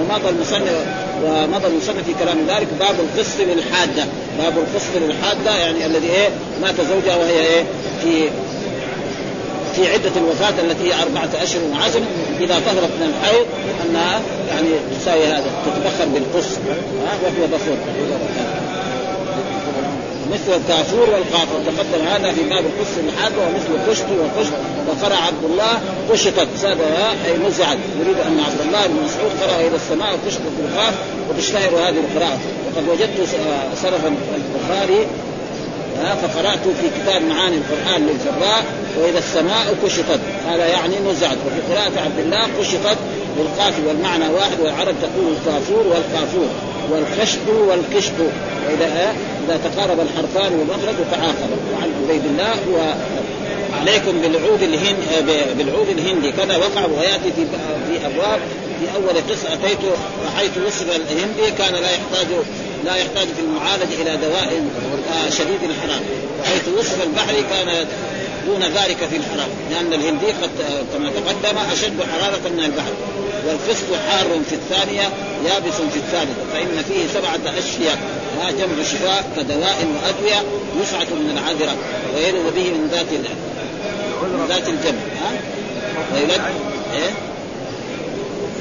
[0.00, 0.86] ومضى المصنف
[1.24, 4.04] ومضى المصنف في كلام ذلك باب القسط للحادة.
[4.38, 6.28] باب القسط للحادة يعني الذي إيه؟
[6.62, 7.64] مات زوجها وهي إيه؟
[8.02, 8.30] في
[9.74, 12.00] في عدة الوفاة التي هي أربعة أشهر وعشر.
[12.40, 13.46] إذا طهرت من الحيض
[13.86, 14.68] أنها يعني
[15.00, 16.50] تساوي هذا تتبخر بالقص
[17.02, 17.76] وهو بخور.
[20.32, 24.52] مثل الكافور والقافر تقدم هذا في باب القص الحاد ومثل قشط وقشط
[24.88, 29.76] وقرأ عبد الله قشطت سادها أي نزعت يريد أن عبد الله بن مسعود قرأ إلى
[29.76, 30.94] السماء قشط في القاف
[31.30, 32.38] وتشتهر هذه القراءة.
[32.66, 33.28] وقد وجدت
[33.82, 35.06] سلفا البخاري
[35.96, 38.64] فقرأت في كتاب معاني القرآن للفراء
[39.00, 42.98] وإذا السماء كشطت هذا يعني نزعت وفي قراءة عبد الله كشطت
[43.38, 46.48] بالقاف والمعنى واحد والعرب تقول الكافور والقافور
[46.90, 48.12] والكشط والكشط
[48.66, 49.14] وإذا
[49.44, 52.94] إذا تقارب الحرفان والمخرج وتعاقب وعن عبيد الله و
[53.80, 54.98] عليكم بالعود الهند
[55.58, 56.32] بالعود الهندي.
[56.32, 57.44] كذا وقع ويأتي في
[57.88, 58.40] في أبواب.
[58.80, 59.78] في أول قصة أتيت
[60.36, 61.50] رايت وصف الهندي.
[61.58, 62.26] كان لا يحتاج
[62.84, 64.64] لا يحتاج في المعالجة إلى دواء
[65.12, 66.02] آه، شديد الحرام.
[66.40, 67.86] وحيث وصف البحري كان
[68.46, 70.50] دون ذلك في الحرام لأن الهندي قد
[70.94, 72.92] كما تقدم أشد حرارة من البحر
[73.46, 75.02] والفسق حار في الثانية
[75.46, 77.98] يابس في الثالثة فإن فيه سبعة أشياء
[78.40, 80.42] ها جمع شفاء كدواء وأدوية
[80.82, 81.76] يسعة من العذرة
[82.14, 83.12] ويلد به من ذات
[84.22, 85.32] من ذات الجنب ها؟
[86.14, 86.40] ويلد
[86.94, 87.10] إيه؟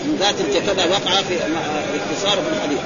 [0.05, 1.37] من ذات كذا وقع في
[1.95, 2.79] اختصار في الحديث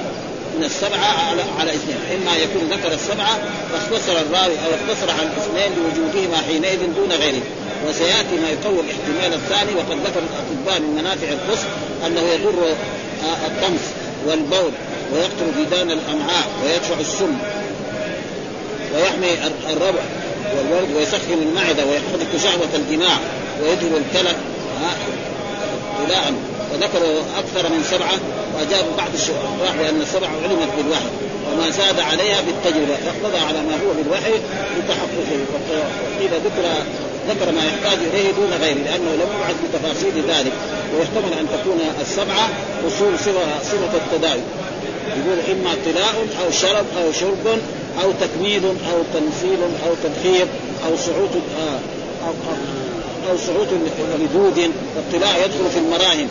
[0.57, 3.39] من السبعة على على اثنين، إما يكون ذكر السبعة
[3.71, 7.41] فاختصر الراوي أو اختصر على الاثنين لوجودهما حينئذ دون غيره،
[7.87, 11.59] وسيأتي ما يقوي الاحتمال الثاني وقد ذكر الأطباء من منافع القص
[12.05, 12.75] أنه يضر
[13.45, 13.81] الطمس
[14.27, 14.71] والبول
[15.13, 17.37] ويقتل ديدان الأمعاء ويدفع السم
[18.95, 19.33] ويحمي
[19.73, 20.01] الربع
[20.57, 23.17] والورد ويسخن المعدة ويحرك شهوة الجماع
[23.63, 24.35] ويدهن الكلى
[26.05, 26.15] إلى
[26.73, 28.19] وذكروا أكثر من سبعة
[28.59, 31.09] واجاب بعض الشراح بان السبعه علمت بالوحي
[31.51, 34.33] وما زاد عليها بالتجربة فاقتضى على ما هو بالوحي
[34.77, 35.31] لتحققه
[36.19, 36.65] واذا ذكر
[37.29, 40.51] ذكر ما يحتاج إليه دون غيره لأنه لم يبعث بتفاصيل ذلك
[40.95, 42.49] ويحتمل أن تكون السبعه
[42.87, 44.41] أصول صفه التداعي
[45.07, 47.59] يقول إما طلاء أو شرب أو شرب
[48.03, 50.47] أو تكميل أو تنفيل أو تدخير
[50.85, 51.79] أو صعود آه،
[52.27, 52.33] أو
[53.31, 53.67] أو صعود
[54.19, 56.27] لدود الطلاء يدخل في المراهم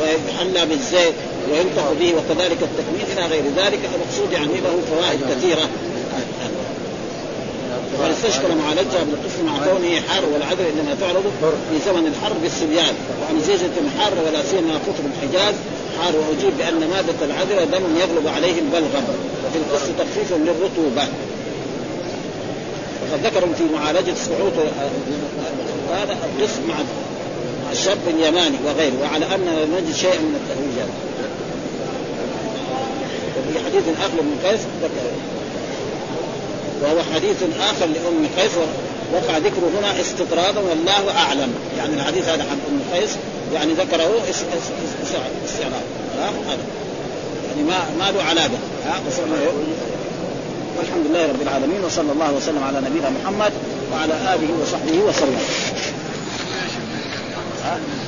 [0.00, 1.14] ويحلى بالزيت
[1.52, 5.68] وينطق به وكذلك التكميل إلى غير ذلك المقصود يعني له فوائد كثيره
[7.98, 11.24] وقد استشكل معالجتها بالقسم مع كونه حار والعذر انما تعرض
[11.70, 15.54] في زمن الحر بالصبيان وعن زيزة حار ولا سيما قطر الحجاز
[15.98, 19.04] حار واجيب بان ماده العذر دم يغلب عليه البلغم
[19.46, 21.08] وفي القص تخفيف للرطوبه
[23.02, 24.52] وقد ذكروا في معالجه صعود
[25.92, 26.74] هذا القسم مع
[27.72, 30.88] الشاب اليماني وغيره وعلى أن نجد شيئا من التهويجات
[33.38, 34.60] وفي حديث آخر من قيس
[36.82, 38.52] وهو حديث آخر لأم قيس
[39.12, 41.54] وقع ذكره هنا استطرادا والله أعلم.
[41.78, 43.10] يعني الحديث هذا عن أم قيس
[43.54, 45.82] يعني ذكره استعراض.
[47.48, 48.58] يعني ما ما له علاقة.
[50.78, 53.52] والحمد لله رب العالمين وصلى الله وسلم على نبينا محمد
[53.92, 55.40] وعلى آله وصحبه وسلم.
[57.68, 58.07] 了。